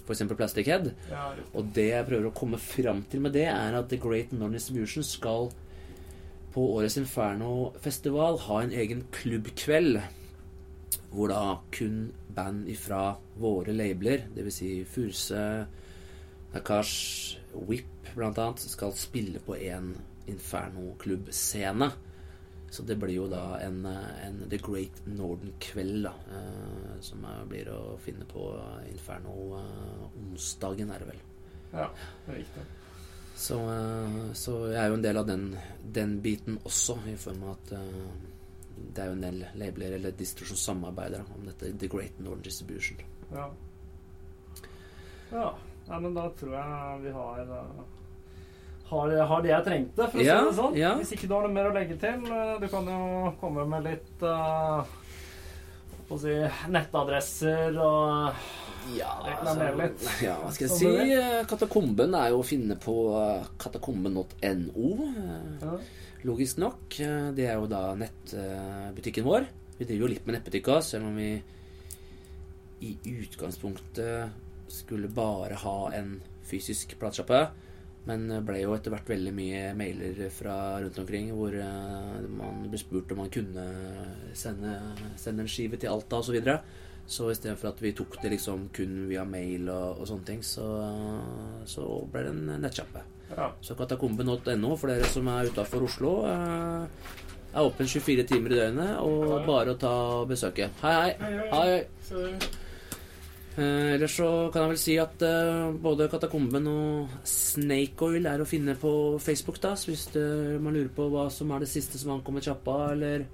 f.eks. 0.08 0.24
Plastic 0.36 0.68
Head. 0.70 0.92
Ja. 1.10 1.30
Og 1.52 1.72
det 1.76 1.90
jeg 1.90 2.08
prøver 2.08 2.30
å 2.30 2.36
komme 2.36 2.60
fram 2.62 3.04
til 3.10 3.24
med 3.24 3.36
det, 3.36 3.48
er 3.52 3.76
at 3.76 3.90
The 3.90 4.00
Great 4.00 4.32
Northern 4.32 4.56
Distribution 4.56 5.06
skal 5.06 5.50
på 6.54 6.64
årets 6.78 6.96
Inferno-festival 7.00 8.40
ha 8.46 8.62
en 8.62 8.72
egen 8.74 9.04
klubbkveld. 9.14 10.00
Hvor 11.12 11.30
da 11.32 11.42
kun 11.72 12.08
band 12.36 12.68
ifra 12.68 13.16
våre 13.40 13.72
labler, 13.76 14.26
dvs. 14.34 14.58
Si 14.60 14.72
Furse, 14.88 15.42
Nakash, 16.54 17.38
Whip 17.68 18.12
annet, 18.16 18.60
skal 18.64 18.94
spille 18.96 19.40
på 19.44 19.56
en 19.68 19.92
Inferno-klubbscene. 20.28 21.90
Så 22.70 22.82
det 22.84 22.98
blir 23.00 23.14
jo 23.14 23.28
da 23.32 23.56
en, 23.64 23.78
en 23.88 24.42
The 24.50 24.58
Great 24.60 24.98
Northern-kveld, 25.08 26.02
da. 26.04 26.12
eh, 26.36 26.98
som 27.00 27.22
er, 27.24 27.46
blir 27.48 27.70
å 27.72 27.96
finne 28.04 28.26
på 28.28 28.50
Inferno 28.90 29.36
eh, 29.56 30.02
onsdagen, 30.20 30.92
er 30.92 31.00
det 31.04 31.08
vel. 31.14 31.22
ja, 31.72 31.88
riktig. 32.28 32.66
Så, 33.38 33.56
eh, 33.70 34.32
så 34.34 34.56
jeg 34.66 34.80
er 34.82 34.90
jo 34.90 34.98
en 34.98 35.06
del 35.06 35.16
av 35.20 35.26
den, 35.28 35.46
den 35.94 36.16
biten 36.20 36.58
også, 36.66 36.98
i 37.08 37.16
form 37.16 37.44
av 37.46 37.54
at 37.56 37.72
eh, 37.78 38.08
det 38.78 39.02
er 39.02 39.08
jo 39.12 39.16
en 39.16 39.24
del 39.24 39.44
labeler 39.58 39.94
eller 39.96 40.16
distro 40.18 40.56
samarbeider 40.58 41.24
om 41.36 41.46
dette 41.46 41.72
The 41.78 41.88
Great 41.90 42.18
Northern 42.18 42.42
Distribution. 42.44 43.00
Ja. 43.32 43.48
Ja. 45.32 45.48
Nei, 45.88 46.00
men 46.04 46.16
da 46.18 46.26
tror 46.36 46.52
jeg 46.52 47.00
vi 47.06 47.12
har 47.16 47.54
eh, 47.62 47.78
har, 48.90 49.12
har 49.30 49.42
det 49.44 49.50
jeg 49.50 49.64
trengte, 49.66 50.06
for 50.10 50.18
å 50.20 50.24
Ja, 50.24 50.38
si 50.40 50.46
det 50.50 50.56
sånn. 50.58 50.76
ja. 50.78 50.94
Hvis 50.96 51.12
ikke 51.16 51.28
du 51.28 51.34
har 51.34 51.42
noe 51.46 51.52
mer 51.52 51.68
å 51.70 51.74
legge 51.74 51.98
til. 52.00 52.24
eh, 52.32 52.54
Du 52.62 52.68
kan 52.72 52.86
jo 52.88 53.32
komme 53.40 53.66
med 53.68 53.84
litt 53.84 54.22
uh, 54.22 54.82
å 56.08 56.16
si, 56.20 56.32
nettadresser 56.72 57.76
og 57.84 58.32
Ja, 58.96 59.10
Reklamere 59.26 59.76
litt. 59.82 60.04
ja, 60.24 60.38
hva 60.40 60.50
skal 60.54 60.68
jeg 60.68 60.76
si? 60.78 60.86
det. 60.88 61.18
Eh, 61.20 61.44
Katakomben 61.50 62.14
er 62.16 62.30
jo 62.32 62.38
å 62.40 62.46
finne 62.46 62.78
på 62.80 62.94
eh, 63.20 63.44
katakomben.no. 63.60 64.26
eh, 64.40 64.56
ja. 65.60 65.74
Logisk 66.24 66.58
nok. 66.58 66.96
Eh, 67.04 67.28
Det 67.36 67.44
er 67.50 67.58
jo 67.60 67.66
da 67.68 67.82
nettbutikken 67.94 69.24
vår. 69.28 69.44
Vi 69.78 69.84
driver 69.84 70.06
jo 70.08 70.12
litt 70.14 70.24
med 70.26 70.38
nettbutikk 70.38 70.72
også, 70.72 70.96
selv 70.96 71.10
om 71.10 71.16
vi 71.20 71.42
i 72.80 72.94
utgangspunktet 73.04 74.30
skulle 74.70 75.08
bare 75.10 75.54
ha 75.62 75.90
en 75.98 76.20
fysisk 76.48 76.96
platesjappe. 76.98 77.48
Men 78.06 78.28
det 78.30 78.40
ble 78.46 78.62
jo 78.62 78.72
etter 78.76 78.92
hvert 78.94 79.10
veldig 79.10 79.32
mye 79.36 79.62
mailer 79.76 80.20
fra 80.32 80.54
rundt 80.80 80.98
omkring 81.02 81.32
hvor 81.36 81.52
eh, 81.52 82.28
man 82.32 82.62
ble 82.70 82.80
spurt 82.80 83.12
om 83.12 83.22
man 83.24 83.32
kunne 83.32 83.64
sende, 84.38 84.76
sende 85.20 85.44
en 85.44 85.50
skive 85.50 85.80
til 85.80 85.92
Alta 85.92 86.20
osv. 86.22 86.30
Så, 86.30 86.36
videre. 86.38 86.58
så 87.08 87.30
istedenfor 87.32 87.72
at 87.72 87.82
vi 87.82 87.92
tok 87.96 88.16
det 88.22 88.32
liksom 88.36 88.68
kun 88.72 88.96
via 89.10 89.24
mail 89.28 89.68
og, 89.68 90.00
og 90.00 90.08
sånne 90.08 90.28
ting, 90.30 90.42
så, 90.44 90.66
så 91.68 91.88
ble 92.12 92.24
det 92.26 92.34
en 92.36 92.60
nettsjappe. 92.64 93.04
ja. 93.34 93.50
Så 93.60 93.76
katakomben.no 93.76 94.76
for 94.76 94.92
dere 94.92 95.08
som 95.12 95.28
er 95.34 95.50
utafor 95.52 95.84
Oslo, 95.88 96.14
eh, 96.30 97.16
er 97.48 97.64
åpen 97.64 97.88
24 97.88 98.24
timer 98.28 98.54
i 98.54 98.62
døgnet 98.62 98.96
og 99.02 99.44
bare 99.48 99.74
å 99.74 99.80
ta 99.80 99.94
besøket. 100.28 100.80
Hei, 100.84 101.12
hei. 101.20 101.36
hei. 101.52 101.76
Så, 102.08 102.24
Eh, 103.58 103.94
ellers 103.96 104.14
så 104.20 104.28
kan 104.54 104.62
jeg 104.68 104.70
vel 104.70 104.78
si 104.78 104.94
at 105.02 105.22
eh, 105.26 105.72
både 105.82 106.06
Katakomben 106.12 106.68
og 106.70 107.14
Snake 107.26 108.04
Oil 108.06 108.28
er 108.30 108.38
å 108.44 108.46
finne 108.46 108.76
på 108.78 108.92
Facebook, 109.22 109.58
da. 109.64 109.72
Så 109.74 109.90
hvis 109.90 110.04
man 110.62 110.76
lurer 110.76 110.92
på 110.94 111.08
hva 111.10 111.26
som 111.34 111.50
er 111.56 111.64
det 111.64 111.70
siste 111.72 111.98
som 111.98 112.14
ankommer 112.14 112.44
i 112.44 112.46
sjappa, 112.46 112.76
eller 112.92 113.26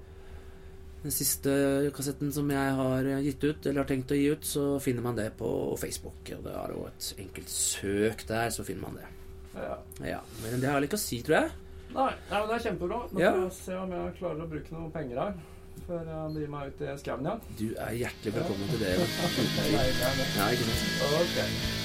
den 1.05 1.13
siste 1.13 1.51
kassetten 1.93 2.31
som 2.33 2.49
jeg 2.49 2.71
har 2.79 3.05
gitt 3.21 3.43
ut, 3.45 3.65
eller 3.69 3.83
har 3.83 3.89
tenkt 3.91 4.09
å 4.09 4.17
gi 4.17 4.31
ut, 4.33 4.47
så 4.49 4.63
finner 4.81 5.05
man 5.05 5.19
det 5.19 5.27
på 5.37 5.49
Facebook. 5.77 6.23
Og 6.33 6.41
det 6.47 6.55
er 6.57 6.73
jo 6.73 6.87
et 6.89 7.11
enkelt 7.21 7.51
søk 7.53 8.25
der, 8.31 8.49
så 8.55 8.65
finner 8.65 8.87
man 8.87 8.97
det. 8.97 9.11
Ja. 9.55 9.75
Ja, 10.15 10.21
Men 10.41 10.57
det 10.59 10.67
har 10.71 10.81
jeg 10.81 10.89
ikke 10.89 10.97
å 10.97 11.05
si, 11.05 11.21
tror 11.21 11.37
jeg. 11.43 11.51
Nei, 11.95 12.09
nei 12.31 12.39
men 12.41 12.49
det 12.49 12.55
er 12.57 12.63
kjempebra. 12.65 12.97
Nå 13.13 13.21
Ja. 13.21 13.29
får 13.35 13.43
jeg 13.45 13.53
se 13.59 13.75
om 13.77 13.91
jeg 13.93 14.15
klarer 14.17 14.41
å 14.41 14.49
bruke 14.49 14.73
noen 14.73 14.89
penger 14.91 15.21
her. 15.21 15.37
Før 15.85 16.01
jeg 16.01 16.29
driver 16.33 16.49
meg 16.49 16.69
ut 16.71 16.79
i 16.81 16.93
skauen 16.97 17.27
igjen. 17.27 17.41
Du 17.59 17.67
er 17.77 17.97
hjertelig 17.99 18.31
velkommen 18.39 18.71
til 18.71 18.79
det. 18.81 18.93
Nei, 18.97 20.47
ikke 20.55 20.69
sant? 20.69 21.03
Okay. 21.21 21.83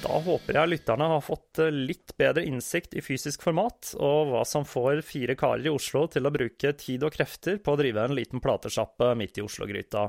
Da 0.00 0.16
håper 0.24 0.56
jeg 0.56 0.70
lytterne 0.72 1.10
har 1.12 1.20
fått 1.20 1.60
eh, 1.60 1.68
litt 1.70 2.16
bedre 2.18 2.46
innsikt 2.48 2.96
i 2.96 3.04
fysisk 3.04 3.44
format, 3.44 3.92
og 4.00 4.32
hva 4.32 4.46
som 4.48 4.64
får 4.64 5.04
fire 5.04 5.36
karer 5.38 5.68
i 5.68 5.74
Oslo 5.74 6.06
til 6.08 6.24
å 6.24 6.32
bruke 6.32 6.72
tid 6.80 7.04
og 7.04 7.12
krefter 7.14 7.60
på 7.60 7.76
å 7.76 7.78
drive 7.78 8.08
en 8.08 8.16
liten 8.16 8.40
platesjappe 8.40 9.12
midt 9.20 9.36
i 9.36 9.44
Oslo-gryta. 9.44 10.08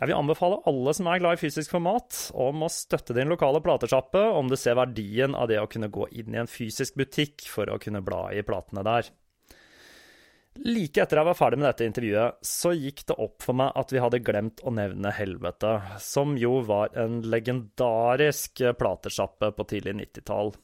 Jeg 0.00 0.08
vil 0.08 0.16
anbefale 0.16 0.62
alle 0.64 0.92
som 0.96 1.08
er 1.12 1.20
glad 1.20 1.36
i 1.36 1.40
fysisk 1.42 1.74
format, 1.74 2.16
om 2.32 2.62
å 2.64 2.70
støtte 2.72 3.12
din 3.12 3.28
lokale 3.28 3.60
platesjappe 3.60 4.22
om 4.32 4.48
du 4.48 4.56
ser 4.56 4.78
verdien 4.78 5.34
av 5.36 5.50
det 5.50 5.58
å 5.60 5.68
kunne 5.68 5.90
gå 5.92 6.06
inn 6.16 6.32
i 6.32 6.40
en 6.40 6.48
fysisk 6.48 6.96
butikk 6.96 7.44
for 7.44 7.68
å 7.68 7.76
kunne 7.82 8.00
bla 8.00 8.30
i 8.32 8.40
platene 8.46 8.84
der. 8.86 9.10
Like 10.64 11.04
etter 11.04 11.20
jeg 11.20 11.28
var 11.28 11.36
ferdig 11.36 11.60
med 11.60 11.68
dette 11.68 11.86
intervjuet, 11.86 12.40
så 12.44 12.72
gikk 12.72 13.04
det 13.12 13.18
opp 13.20 13.44
for 13.44 13.60
meg 13.60 13.76
at 13.76 13.92
vi 13.92 14.00
hadde 14.00 14.22
glemt 14.24 14.64
å 14.64 14.72
nevne 14.72 15.12
Helvete, 15.14 15.76
som 16.00 16.32
jo 16.40 16.56
var 16.64 16.96
en 16.98 17.20
legendarisk 17.20 18.64
platesjappe 18.80 19.52
på 19.52 19.68
tidlig 19.68 19.98
90-tall. 20.00 20.54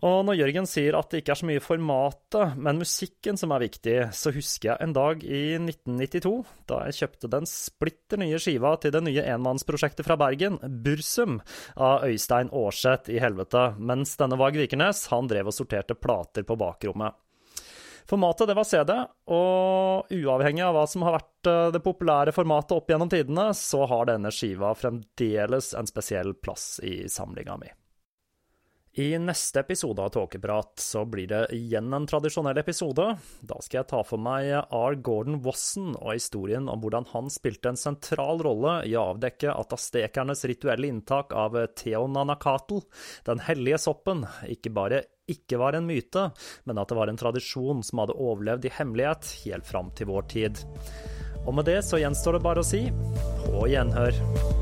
Og 0.00 0.22
når 0.24 0.38
Jørgen 0.38 0.66
sier 0.68 0.96
at 0.96 1.12
det 1.12 1.20
ikke 1.20 1.34
er 1.34 1.40
så 1.42 1.48
mye 1.48 1.62
formatet, 1.62 2.54
men 2.56 2.80
musikken 2.80 3.36
som 3.38 3.52
er 3.52 3.64
viktig, 3.66 3.96
så 4.16 4.32
husker 4.34 4.70
jeg 4.70 4.80
en 4.86 4.94
dag 4.96 5.20
i 5.22 5.42
1992, 5.60 6.32
da 6.70 6.80
jeg 6.88 6.98
kjøpte 7.02 7.32
den 7.34 7.48
splitter 7.50 8.22
nye 8.22 8.40
skiva 8.42 8.72
til 8.80 8.94
det 8.94 9.02
nye 9.04 9.26
enmannsprosjektet 9.34 10.06
fra 10.08 10.16
Bergen, 10.20 10.56
Bursum, 10.84 11.42
av 11.76 12.06
Øystein 12.08 12.50
Aarseth 12.56 13.12
i 13.12 13.20
Helvete, 13.22 13.72
mens 13.78 14.16
denne 14.20 14.40
Varg 14.40 14.56
Vikernes, 14.62 15.04
han 15.12 15.28
drev 15.30 15.52
og 15.52 15.56
sorterte 15.56 15.98
plater 15.98 16.48
på 16.48 16.56
bakrommet. 16.58 17.18
Formatet 18.08 18.48
det 18.50 18.56
var 18.58 18.66
CD, 18.66 18.90
og 19.30 20.10
uavhengig 20.10 20.64
av 20.66 20.74
hva 20.74 20.86
som 20.90 21.04
har 21.06 21.14
vært 21.20 21.50
eh, 21.50 21.68
det 21.76 21.82
populære 21.84 22.34
formatet 22.34 22.74
opp 22.74 22.90
gjennom 22.90 23.12
tidene, 23.12 23.52
så 23.54 23.86
har 23.88 24.10
denne 24.10 24.32
skiva 24.34 24.72
fremdeles 24.74 25.70
en 25.78 25.88
spesiell 25.88 26.34
plass 26.34 26.80
i 26.82 27.04
samlinga 27.12 27.60
mi. 27.62 27.70
I 28.94 29.18
neste 29.18 29.60
episode 29.60 30.02
av 30.02 30.08
Tåkeprat 30.08 30.72
så 30.76 31.06
blir 31.08 31.26
det 31.26 31.46
igjen 31.56 31.94
en 31.96 32.04
tradisjonell 32.06 32.58
episode. 32.60 33.06
Da 33.40 33.56
skal 33.64 33.78
jeg 33.78 33.88
ta 33.88 34.02
for 34.04 34.20
meg 34.20 34.50
R. 34.52 34.96
Gordon 35.00 35.38
Wasson 35.46 35.94
og 35.94 36.10
historien 36.12 36.68
om 36.68 36.82
hvordan 36.82 37.08
han 37.14 37.32
spilte 37.32 37.70
en 37.72 37.80
sentral 37.80 38.42
rolle 38.44 38.74
i 38.84 38.92
å 38.92 39.06
avdekke 39.14 39.48
at 39.48 39.72
astekernes 39.72 40.44
rituelle 40.44 40.90
inntak 40.92 41.32
av 41.32 41.56
Teonanacatl, 41.72 42.82
den 43.24 43.40
hellige 43.48 43.80
soppen, 43.80 44.26
ikke 44.52 44.74
bare 44.76 45.00
ikke 45.32 45.56
var 45.56 45.78
en 45.78 45.88
myte, 45.88 46.26
men 46.68 46.82
at 46.82 46.92
det 46.92 46.98
var 46.98 47.08
en 47.08 47.16
tradisjon 47.16 47.80
som 47.86 48.02
hadde 48.02 48.18
overlevd 48.20 48.68
i 48.68 48.74
hemmelighet 48.76 49.30
helt 49.46 49.72
fram 49.72 49.88
til 49.96 50.10
vår 50.12 50.28
tid. 50.34 50.60
Og 51.46 51.56
med 51.56 51.64
det 51.70 51.80
så 51.88 52.02
gjenstår 52.02 52.36
det 52.36 52.44
bare 52.44 52.60
å 52.60 52.68
si 52.74 52.84
på 53.46 53.64
gjenhør. 53.72 54.61